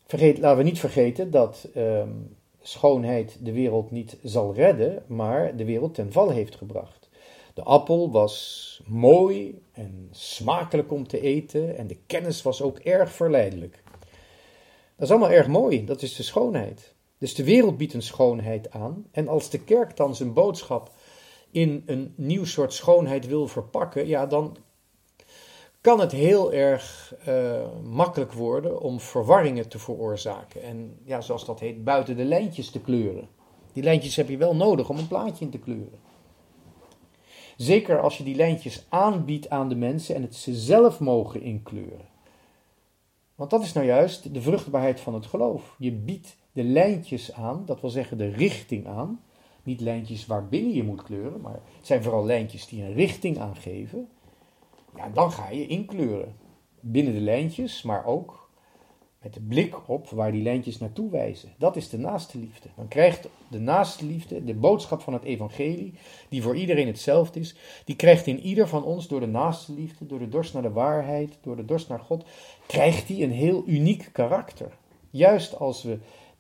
Vergeet, 0.07 0.39
laten 0.39 0.59
we 0.59 0.65
niet 0.65 0.79
vergeten 0.79 1.31
dat 1.31 1.69
uh, 1.75 2.03
schoonheid 2.61 3.39
de 3.41 3.53
wereld 3.53 3.91
niet 3.91 4.17
zal 4.23 4.55
redden, 4.55 5.03
maar 5.07 5.57
de 5.57 5.65
wereld 5.65 5.95
ten 5.95 6.13
val 6.13 6.31
heeft 6.31 6.57
gebracht. 6.57 7.09
De 7.55 7.63
appel 7.63 8.11
was 8.11 8.83
mooi 8.87 9.63
en 9.73 10.09
smakelijk 10.11 10.93
om 10.93 11.07
te 11.07 11.21
eten 11.21 11.77
en 11.77 11.87
de 11.87 11.97
kennis 12.07 12.43
was 12.43 12.63
ook 12.63 12.79
erg 12.79 13.13
verleidelijk. 13.13 13.83
Dat 14.97 15.09
is 15.09 15.11
allemaal 15.11 15.31
erg 15.31 15.47
mooi, 15.47 15.85
dat 15.85 16.03
is 16.03 16.17
de 16.17 16.23
schoonheid. 16.23 16.95
Dus 17.21 17.35
de 17.35 17.45
wereld 17.45 17.77
biedt 17.77 17.95
een 17.95 18.03
schoonheid 18.03 18.71
aan. 18.71 19.07
En 19.11 19.29
als 19.29 19.51
de 19.51 19.59
kerk 19.59 19.97
dan 19.97 20.15
zijn 20.15 20.33
boodschap 20.33 20.93
in 21.51 21.83
een 21.87 22.15
nieuw 22.17 22.45
soort 22.45 22.73
schoonheid 22.73 23.27
wil 23.27 23.49
verpakken, 23.49 24.07
ja, 24.07 24.27
dan 24.27 24.57
kan 25.81 26.01
het 26.01 26.13
heel 26.13 26.53
erg 26.53 27.15
uh, 27.29 27.67
makkelijk 27.83 28.33
worden 28.33 28.81
om 28.81 29.01
verwarringen 29.01 29.69
te 29.69 29.79
veroorzaken. 29.79 30.63
En 30.63 30.99
ja, 31.05 31.21
zoals 31.21 31.45
dat 31.47 31.61
heet, 31.61 31.85
buiten 31.85 32.17
de 32.17 32.25
lijntjes 32.25 32.71
te 32.71 32.81
kleuren. 32.81 33.29
Die 33.73 33.83
lijntjes 33.83 34.17
heb 34.17 34.29
je 34.29 34.37
wel 34.37 34.57
nodig 34.57 34.89
om 34.89 34.99
een 34.99 35.09
plaatje 35.09 35.45
in 35.45 35.51
te 35.51 35.59
kleuren. 35.59 35.99
Zeker 37.57 38.01
als 38.01 38.19
je 38.19 38.25
die 38.25 38.35
lijntjes 38.35 38.87
aanbiedt 38.89 39.51
aan 39.51 39.69
de 39.69 39.77
mensen 39.77 40.15
en 40.15 40.23
het 40.23 40.35
ze 40.35 40.55
zelf 40.55 41.01
mogen 41.01 41.43
inkleuren. 41.43 42.09
Want 43.35 43.51
dat 43.51 43.63
is 43.63 43.73
nou 43.73 43.87
juist 43.87 44.35
de 44.35 44.43
vruchtbaarheid 44.43 45.01
van 45.01 45.15
het 45.15 45.27
geloof. 45.27 45.75
Je 45.79 45.93
biedt 45.93 46.37
de 46.53 46.65
lijntjes 46.65 47.33
aan, 47.33 47.63
dat 47.67 47.81
wil 47.81 47.91
zeggen 47.91 48.19
de 48.19 48.29
richting 48.29 48.87
aan. 48.87 49.21
Niet 49.63 49.81
lijntjes 49.81 50.27
waarbinnen 50.27 50.73
je 50.73 50.83
moet 50.83 51.03
kleuren, 51.03 51.41
maar 51.41 51.61
het 51.77 51.87
zijn 51.87 52.03
vooral 52.03 52.25
lijntjes 52.25 52.67
die 52.67 52.83
een 52.83 52.95
richting 52.95 53.39
aangeven. 53.39 54.09
Ja, 54.97 55.09
dan 55.09 55.33
ga 55.33 55.51
je 55.51 55.67
inkleuren. 55.67 56.35
Binnen 56.81 57.15
de 57.15 57.21
lijntjes, 57.21 57.83
maar 57.83 58.05
ook 58.05 58.51
met 59.23 59.35
de 59.35 59.41
blik 59.41 59.89
op 59.89 60.09
waar 60.09 60.33
die 60.33 60.43
lijntjes 60.43 60.79
naartoe 60.79 61.11
wijzen. 61.11 61.53
Dat 61.59 61.77
is 61.77 61.89
de 61.89 61.99
naaste 61.99 62.39
liefde. 62.39 62.69
Dan 62.77 62.89
krijgt 62.89 63.29
de 63.49 63.59
naaste 63.59 64.05
liefde, 64.05 64.45
de 64.45 64.55
boodschap 64.55 65.01
van 65.01 65.13
het 65.13 65.23
evangelie, 65.23 65.95
die 66.29 66.43
voor 66.43 66.57
iedereen 66.57 66.87
hetzelfde 66.87 67.41
is, 67.41 67.55
die 67.85 67.97
krijgt 67.97 68.27
in 68.27 68.41
ieder 68.41 68.69
van 68.69 68.85
ons 68.85 69.09
door 69.09 69.21
de 69.21 69.27
naaste 69.27 69.73
liefde, 69.73 70.07
door 70.07 70.19
de 70.19 70.29
dorst 70.29 70.53
naar 70.53 70.63
de 70.63 70.71
waarheid, 70.71 71.39
door 71.43 71.57
de 71.57 71.65
dorst 71.65 71.89
naar 71.89 72.01
God, 72.01 72.25
krijgt 72.67 73.07
die 73.07 73.25
een 73.25 73.33
heel 73.33 73.63
uniek 73.67 74.09
karakter. 74.13 74.73
Juist 75.11 75.59
als 75.59 75.83
we 75.83 75.99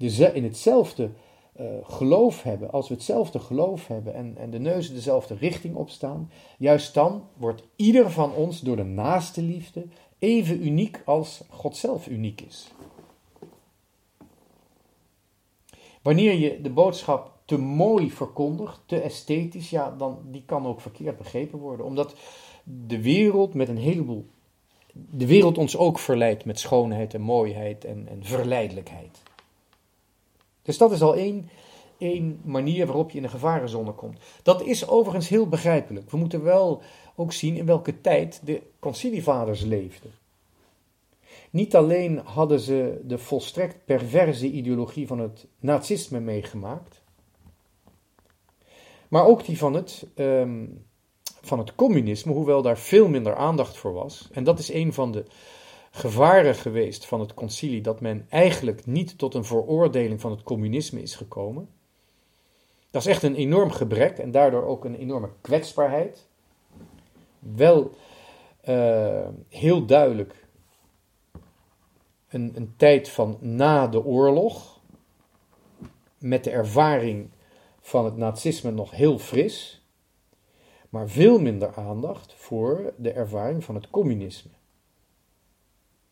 in 0.09 0.45
hetzelfde 0.45 1.11
uh, 1.61 1.67
geloof 1.83 2.43
hebben, 2.43 2.71
als 2.71 2.89
we 2.89 2.95
hetzelfde 2.95 3.39
geloof 3.39 3.87
hebben 3.87 4.15
en, 4.15 4.37
en 4.37 4.51
de 4.51 4.59
neuzen 4.59 4.95
dezelfde 4.95 5.35
richting 5.35 5.75
opstaan, 5.75 6.31
juist 6.59 6.95
dan 6.95 7.29
wordt 7.37 7.63
ieder 7.77 8.11
van 8.11 8.35
ons 8.35 8.61
door 8.61 8.77
de 8.77 8.85
naaste 8.85 9.43
liefde 9.43 9.87
even 10.19 10.67
uniek 10.67 11.03
als 11.05 11.45
God 11.49 11.77
zelf 11.77 12.07
uniek 12.07 12.41
is. 12.41 12.71
Wanneer 16.03 16.35
je 16.35 16.61
de 16.61 16.71
boodschap 16.71 17.33
te 17.45 17.59
mooi 17.59 18.11
verkondigt, 18.11 18.81
te 18.87 19.01
esthetisch, 19.01 19.71
ja, 19.71 19.95
dan 19.99 20.19
die 20.25 20.43
kan 20.47 20.67
ook 20.67 20.81
verkeerd 20.81 21.17
begrepen 21.17 21.59
worden, 21.59 21.87
omdat 21.87 22.15
de 22.65 23.03
wereld 23.03 23.55
met 23.55 23.69
een 23.69 23.79
heleboel 23.79 24.27
de 24.93 25.27
wereld 25.27 25.59
ons 25.59 25.77
ook 25.77 25.99
verleidt 25.99 26.45
met 26.45 26.59
schoonheid 26.59 27.15
en 27.15 27.21
mooiheid 27.21 27.85
en, 27.85 28.09
en 28.09 28.25
verleidelijkheid. 28.25 29.23
Dus 30.63 30.79
dat 30.79 30.93
is 30.93 31.03
al 31.03 31.15
één, 31.15 31.51
manier 32.45 32.87
waarop 32.87 33.11
je 33.11 33.17
in 33.17 33.23
de 33.23 33.29
gevarenzone 33.29 33.93
komt. 33.93 34.19
Dat 34.43 34.63
is 34.63 34.89
overigens 34.89 35.29
heel 35.29 35.49
begrijpelijk. 35.49 36.11
We 36.11 36.17
moeten 36.17 36.43
wel 36.43 36.83
ook 37.17 37.33
zien 37.33 37.57
in 37.57 37.67
welke 37.67 38.01
tijd 38.01 38.41
de 38.45 38.63
concilievaders 38.79 39.61
leefden. 39.61 40.11
Niet 41.51 41.77
alleen 41.77 42.19
hadden 42.19 42.61
ze 42.61 43.01
de 43.05 43.19
volstrekt 43.19 43.85
perverse 43.85 44.51
ideologie 44.51 45.07
van 45.07 45.19
het 45.19 45.47
nazisme 45.59 46.21
meegemaakt, 46.21 47.03
maar 49.09 49.27
ook 49.27 49.45
die 49.45 49.59
van 49.59 49.75
het, 49.75 50.07
um, 50.17 50.85
van 51.41 51.59
het 51.59 51.75
communisme, 51.75 52.33
hoewel 52.33 52.63
daar 52.63 52.79
veel 52.79 53.09
minder 53.09 53.35
aandacht 53.35 53.77
voor 53.77 53.93
was. 53.93 54.29
En 54.33 54.45
dat 54.45 54.59
is 54.59 54.73
een 54.73 54.93
van 54.93 55.13
de 55.13 55.25
gevaren 55.91 56.55
geweest 56.55 57.07
van 57.07 57.21
het 57.21 57.35
concilie 57.35 57.81
dat 57.81 58.01
men 58.01 58.27
eigenlijk 58.29 58.87
niet 58.87 59.19
tot 59.19 59.35
een 59.35 59.45
veroordeling 59.45 60.21
van 60.21 60.31
het 60.31 60.43
communisme 60.43 61.03
is 61.03 61.15
gekomen. 61.15 61.69
Dat 62.91 63.03
is 63.03 63.09
echt 63.09 63.23
een 63.23 63.35
enorm 63.35 63.71
gebrek 63.71 64.19
en 64.19 64.31
daardoor 64.31 64.65
ook 64.65 64.85
een 64.85 64.95
enorme 64.95 65.31
kwetsbaarheid. 65.41 66.27
Wel 67.39 67.91
uh, 68.69 69.29
heel 69.49 69.87
duidelijk 69.87 70.47
een, 72.29 72.53
een 72.55 72.75
tijd 72.77 73.09
van 73.09 73.37
na 73.41 73.87
de 73.87 74.05
oorlog, 74.05 74.81
met 76.19 76.45
de 76.45 76.51
ervaring 76.51 77.31
van 77.81 78.05
het 78.05 78.17
nazisme 78.17 78.71
nog 78.71 78.91
heel 78.91 79.19
fris, 79.19 79.85
maar 80.89 81.09
veel 81.09 81.39
minder 81.39 81.75
aandacht 81.75 82.35
voor 82.35 82.93
de 82.97 83.13
ervaring 83.13 83.65
van 83.65 83.75
het 83.75 83.91
communisme. 83.91 84.51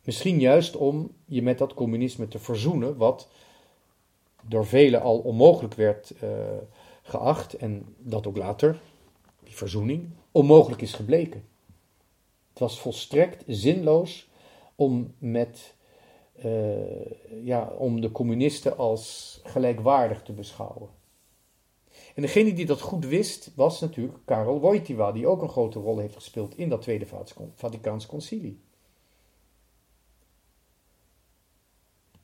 Misschien 0.08 0.40
juist 0.40 0.76
om 0.76 1.10
je 1.24 1.42
met 1.42 1.58
dat 1.58 1.74
communisme 1.74 2.28
te 2.28 2.38
verzoenen, 2.38 2.96
wat 2.96 3.28
door 4.42 4.66
velen 4.66 5.02
al 5.02 5.18
onmogelijk 5.18 5.74
werd 5.74 6.14
uh, 6.22 6.30
geacht 7.02 7.54
en 7.54 7.94
dat 7.98 8.26
ook 8.26 8.36
later, 8.36 8.80
die 9.44 9.56
verzoening, 9.56 10.08
onmogelijk 10.32 10.82
is 10.82 10.92
gebleken. 10.92 11.44
Het 12.48 12.58
was 12.58 12.80
volstrekt 12.80 13.44
zinloos 13.46 14.28
om 14.74 15.14
met 15.18 15.74
uh, 16.44 17.44
ja, 17.44 17.72
om 17.78 18.00
de 18.00 18.12
communisten 18.12 18.76
als 18.76 19.40
gelijkwaardig 19.44 20.22
te 20.22 20.32
beschouwen. 20.32 20.88
En 22.14 22.22
degene 22.22 22.52
die 22.52 22.66
dat 22.66 22.80
goed 22.80 23.06
wist, 23.06 23.50
was 23.54 23.80
natuurlijk 23.80 24.18
Karel 24.24 24.60
Wojtyła, 24.60 25.12
die 25.12 25.26
ook 25.26 25.42
een 25.42 25.48
grote 25.48 25.78
rol 25.78 25.98
heeft 25.98 26.14
gespeeld 26.14 26.56
in 26.56 26.68
dat 26.68 26.82
Tweede 26.82 27.06
Vaticaans 27.54 28.06
Concilie. 28.06 28.60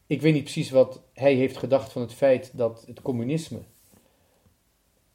Ik 0.06 0.22
weet 0.22 0.34
niet 0.34 0.42
precies 0.42 0.70
wat 0.70 1.00
hij 1.12 1.34
heeft 1.34 1.56
gedacht 1.56 1.92
van 1.92 2.02
het 2.02 2.14
feit 2.14 2.56
dat 2.56 2.84
het 2.86 3.02
communisme 3.02 3.62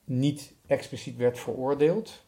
niet 0.04 0.54
expliciet 0.65 1.17
werd 1.17 1.39
veroordeeld. 1.39 2.23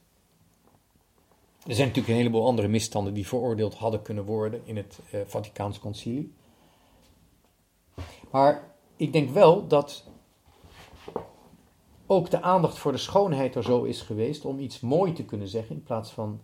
Er 1.67 1.76
zijn 1.76 1.88
natuurlijk 1.88 2.08
een 2.08 2.19
heleboel 2.19 2.45
andere 2.45 2.67
misstanden 2.67 3.13
die 3.13 3.28
veroordeeld 3.28 3.76
hadden 3.76 4.02
kunnen 4.02 4.24
worden 4.24 4.62
in 4.63 4.78
het 4.78 5.00
uh, 5.13 5.21
Vaticaans 5.26 5.80
Concilie. 5.80 6.34
Maar 8.32 8.76
ik 8.95 9.13
denk 9.13 9.30
wel 9.30 9.67
dat 9.67 10.04
ook 12.06 12.30
de 12.30 12.41
aandacht 12.41 12.78
voor 12.78 12.91
de 12.91 12.97
schoonheid 12.97 13.56
er 13.56 13.63
zo 13.63 13.84
is 13.84 14.02
geweest 14.02 14.45
om 14.45 14.60
iets 14.60 14.80
mooi 14.80 15.13
te 15.13 15.26
kunnen 15.26 15.47
zeggen 15.47 15.76
in 15.76 15.84
plaats 15.84 16.12
van 16.12 16.41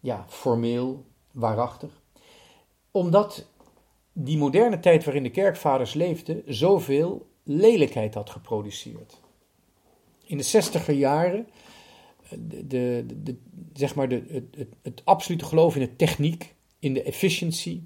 ja, 0.00 0.24
formeel, 0.28 1.04
waarachtig. 1.30 2.02
Omdat 2.90 3.46
die 4.12 4.38
moderne 4.38 4.80
tijd 4.80 5.04
waarin 5.04 5.22
de 5.22 5.30
kerkvaders 5.30 5.94
leefden 5.94 6.42
zoveel 6.46 7.26
lelijkheid 7.42 8.14
had 8.14 8.30
geproduceerd. 8.30 9.20
In 10.24 10.36
de 10.36 10.42
zestiger 10.42 10.94
jaren, 10.94 11.48
de, 12.28 12.66
de, 12.66 13.06
de, 13.22 13.36
zeg 13.72 13.94
maar 13.94 14.08
de, 14.08 14.24
het, 14.28 14.56
het, 14.56 14.68
het 14.82 15.02
absolute 15.04 15.44
geloof 15.44 15.74
in 15.74 15.80
de 15.80 15.96
techniek, 15.96 16.54
in 16.78 16.94
de 16.94 17.02
efficiency, 17.02 17.82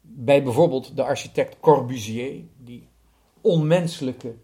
bij 0.00 0.42
bijvoorbeeld 0.42 0.96
de 0.96 1.02
architect 1.02 1.60
Corbusier, 1.60 2.44
die 2.56 2.88
onmenselijke, 3.40 4.34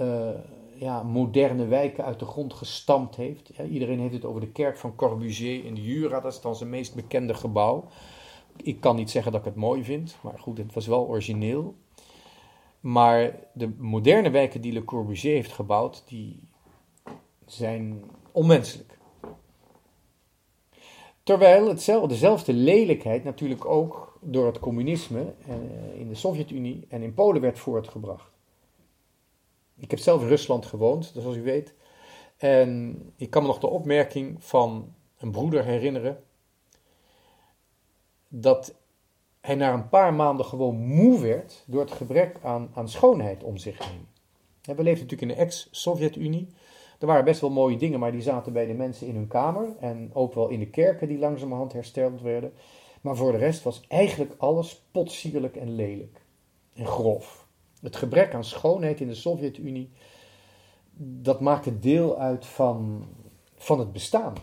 uh, 0.00 0.30
ja, 0.74 1.02
moderne 1.02 1.66
wijken 1.66 2.04
uit 2.04 2.18
de 2.18 2.24
grond 2.24 2.54
gestampt 2.54 3.16
heeft. 3.16 3.50
Iedereen 3.70 4.00
heeft 4.00 4.14
het 4.14 4.24
over 4.24 4.40
de 4.40 4.52
kerk 4.52 4.76
van 4.76 4.94
Corbusier 4.94 5.64
in 5.64 5.74
de 5.74 5.82
Jura, 5.82 6.20
dat 6.20 6.32
is 6.32 6.40
dan 6.40 6.56
zijn 6.56 6.70
meest 6.70 6.94
bekende 6.94 7.34
gebouw. 7.34 7.88
Ik 8.62 8.80
kan 8.80 8.96
niet 8.96 9.10
zeggen 9.10 9.32
dat 9.32 9.40
ik 9.40 9.46
het 9.46 9.56
mooi 9.56 9.84
vind, 9.84 10.16
maar 10.22 10.38
goed, 10.38 10.58
het 10.58 10.74
was 10.74 10.86
wel 10.86 11.06
origineel. 11.06 11.74
Maar 12.80 13.38
de 13.52 13.72
moderne 13.78 14.30
wijken 14.30 14.60
die 14.60 14.72
Le 14.72 14.84
Corbusier 14.84 15.34
heeft 15.34 15.52
gebouwd, 15.52 16.02
die 16.06 16.40
zijn 17.46 18.04
onmenselijk. 18.32 18.98
Terwijl 21.22 21.68
hetzelfde, 21.68 22.08
dezelfde 22.08 22.52
lelijkheid 22.52 23.24
natuurlijk 23.24 23.64
ook 23.64 24.18
door 24.20 24.46
het 24.46 24.58
communisme 24.58 25.34
eh, 25.46 26.00
in 26.00 26.08
de 26.08 26.14
Sovjet-Unie 26.14 26.86
en 26.88 27.02
in 27.02 27.14
Polen 27.14 27.40
werd 27.40 27.58
voortgebracht. 27.58 28.30
Ik 29.78 29.90
heb 29.90 30.00
zelf 30.00 30.22
in 30.22 30.28
Rusland 30.28 30.66
gewoond, 30.66 31.12
zoals 31.14 31.36
u 31.36 31.42
weet. 31.42 31.74
En 32.36 33.02
ik 33.16 33.30
kan 33.30 33.42
me 33.42 33.48
nog 33.48 33.58
de 33.58 33.66
opmerking 33.66 34.44
van 34.44 34.94
een 35.18 35.30
broeder 35.30 35.64
herinneren. 35.64 36.24
Dat 38.28 38.74
hij 39.40 39.54
na 39.54 39.72
een 39.72 39.88
paar 39.88 40.14
maanden 40.14 40.46
gewoon 40.46 40.76
moe 40.76 41.20
werd 41.20 41.64
door 41.66 41.80
het 41.80 41.92
gebrek 41.92 42.38
aan, 42.42 42.70
aan 42.74 42.88
schoonheid 42.88 43.42
om 43.42 43.56
zich 43.56 43.78
heen. 43.78 44.06
We 44.76 44.82
leefden 44.82 45.06
natuurlijk 45.06 45.20
in 45.20 45.28
de 45.28 45.34
ex-Sovjet-Unie. 45.34 46.48
Er 46.98 47.06
waren 47.06 47.24
best 47.24 47.40
wel 47.40 47.50
mooie 47.50 47.76
dingen, 47.76 48.00
maar 48.00 48.12
die 48.12 48.22
zaten 48.22 48.52
bij 48.52 48.66
de 48.66 48.74
mensen 48.74 49.06
in 49.06 49.14
hun 49.14 49.28
kamer. 49.28 49.76
En 49.80 50.10
ook 50.12 50.34
wel 50.34 50.48
in 50.48 50.58
de 50.58 50.70
kerken 50.70 51.08
die 51.08 51.18
langzamerhand 51.18 51.72
hersteld 51.72 52.20
werden. 52.20 52.52
Maar 53.00 53.16
voor 53.16 53.32
de 53.32 53.38
rest 53.38 53.62
was 53.62 53.80
eigenlijk 53.88 54.34
alles 54.36 54.86
potsierlijk 54.90 55.56
en 55.56 55.74
lelijk. 55.74 56.24
En 56.74 56.86
grof. 56.86 57.46
Het 57.80 57.96
gebrek 57.96 58.34
aan 58.34 58.44
schoonheid 58.44 59.00
in 59.00 59.08
de 59.08 59.14
Sovjet-Unie, 59.14 59.90
dat 60.98 61.40
maakte 61.40 61.78
deel 61.78 62.18
uit 62.18 62.46
van, 62.46 63.06
van 63.56 63.78
het 63.78 63.92
bestaan. 63.92 64.34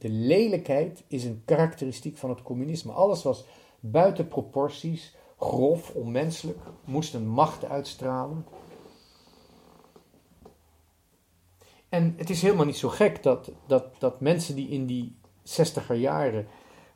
De 0.00 0.08
lelijkheid 0.08 1.04
is 1.06 1.24
een 1.24 1.42
karakteristiek 1.44 2.16
van 2.16 2.30
het 2.30 2.42
communisme. 2.42 2.92
Alles 2.92 3.22
was 3.22 3.44
buiten 3.80 4.28
proporties, 4.28 5.14
grof, 5.38 5.94
onmenselijk, 5.94 6.58
moest 6.84 7.14
een 7.14 7.28
macht 7.28 7.64
uitstralen. 7.64 8.46
En 11.88 12.14
het 12.16 12.30
is 12.30 12.42
helemaal 12.42 12.64
niet 12.64 12.76
zo 12.76 12.88
gek 12.88 13.22
dat, 13.22 13.50
dat, 13.66 13.84
dat 13.98 14.20
mensen 14.20 14.54
die 14.54 14.68
in 14.68 14.86
die 14.86 15.16
zestiger 15.42 15.96
jaren 15.96 16.46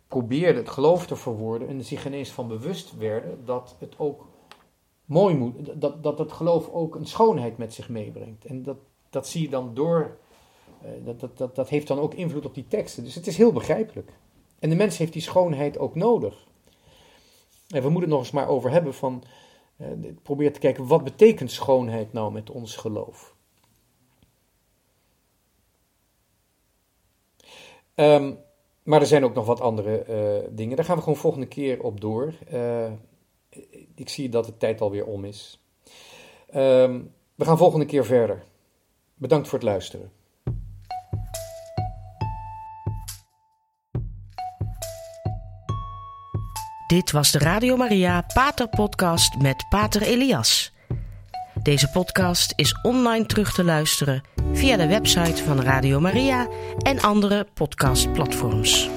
probeerden 0.09 0.63
het 0.63 0.73
geloof 0.73 1.07
te 1.07 1.17
verwoorden 1.17 1.69
en 1.69 1.85
zich 1.85 2.07
ineens 2.07 2.31
van 2.31 2.49
bewust 2.49 2.97
werden 2.97 3.45
dat 3.45 3.77
het 3.79 3.99
ook 3.99 4.27
mooi 5.05 5.35
moet, 5.37 5.81
dat, 5.81 6.03
dat 6.03 6.19
het 6.19 6.33
geloof 6.33 6.69
ook 6.69 6.95
een 6.95 7.07
schoonheid 7.07 7.59
met 7.59 7.75
zich 7.75 7.89
meebrengt. 7.89 8.45
En 8.45 8.63
dat, 8.63 8.77
dat 9.11 9.29
zie 9.29 9.43
je 9.43 9.49
dan 9.49 9.75
door, 9.75 10.17
dat, 11.05 11.21
dat, 11.21 11.39
dat, 11.39 11.55
dat 11.55 11.69
heeft 11.69 11.87
dan 11.87 11.99
ook 11.99 12.15
invloed 12.15 12.47
op 12.47 12.55
die 12.55 12.69
teksten. 12.69 13.05
Dus 13.05 13.15
het 13.15 13.27
is 13.27 13.37
heel 13.37 13.53
begrijpelijk. 13.53 14.13
En 14.59 14.69
de 14.69 14.77
mens 14.77 14.99
heeft 14.99 15.13
die 15.13 15.23
schoonheid 15.23 15.79
ook 15.79 15.95
nodig. 15.95 16.47
En 17.69 17.83
we 17.83 17.89
moeten 17.89 18.01
het 18.01 18.11
nog 18.11 18.19
eens 18.19 18.31
maar 18.31 18.49
over 18.49 18.71
hebben 18.71 18.95
van, 18.95 19.23
uh, 19.77 19.89
probeer 20.23 20.53
te 20.53 20.59
kijken, 20.59 20.87
wat 20.87 21.05
betekent 21.05 21.51
schoonheid 21.51 22.13
nou 22.13 22.33
met 22.33 22.51
ons 22.51 22.77
geloof? 22.77 23.35
Um, 27.95 28.39
maar 28.83 29.01
er 29.01 29.07
zijn 29.07 29.25
ook 29.25 29.35
nog 29.35 29.47
wat 29.47 29.61
andere 29.61 30.05
uh, 30.09 30.49
dingen. 30.51 30.77
Daar 30.77 30.85
gaan 30.85 30.97
we 30.97 31.03
gewoon 31.03 31.19
volgende 31.19 31.47
keer 31.47 31.83
op 31.83 32.01
door. 32.01 32.35
Ik 33.95 34.09
zie 34.09 34.29
dat 34.29 34.45
de 34.45 34.57
tijd 34.57 34.81
alweer 34.81 35.07
om 35.07 35.25
is. 35.25 35.61
Um, 36.55 37.13
we 37.35 37.45
gaan 37.45 37.59
volgende 37.59 37.87
keer 37.87 38.05
verder. 38.05 38.45
Bedankt 39.15 39.49
voor 39.49 39.59
het 39.59 39.69
luisteren. 39.69 40.13
Dit 46.95 47.11
was 47.11 47.31
de 47.31 47.39
Radio 47.39 47.77
Maria 47.77 48.25
Pater 48.35 48.69
Podcast 48.69 49.37
met 49.39 49.67
Pater 49.69 50.03
Elias. 50.03 50.73
Deze 51.63 51.91
podcast 51.91 52.53
is 52.57 52.79
online 52.83 53.27
terug 53.27 53.53
te 53.53 53.65
luisteren 53.65 54.23
via 54.53 54.77
de 54.77 54.87
website 54.87 55.45
van 55.45 55.61
Radio 55.61 56.01
Maria 56.01 56.49
en 56.79 57.01
andere 57.01 57.47
podcastplatforms. 57.55 58.89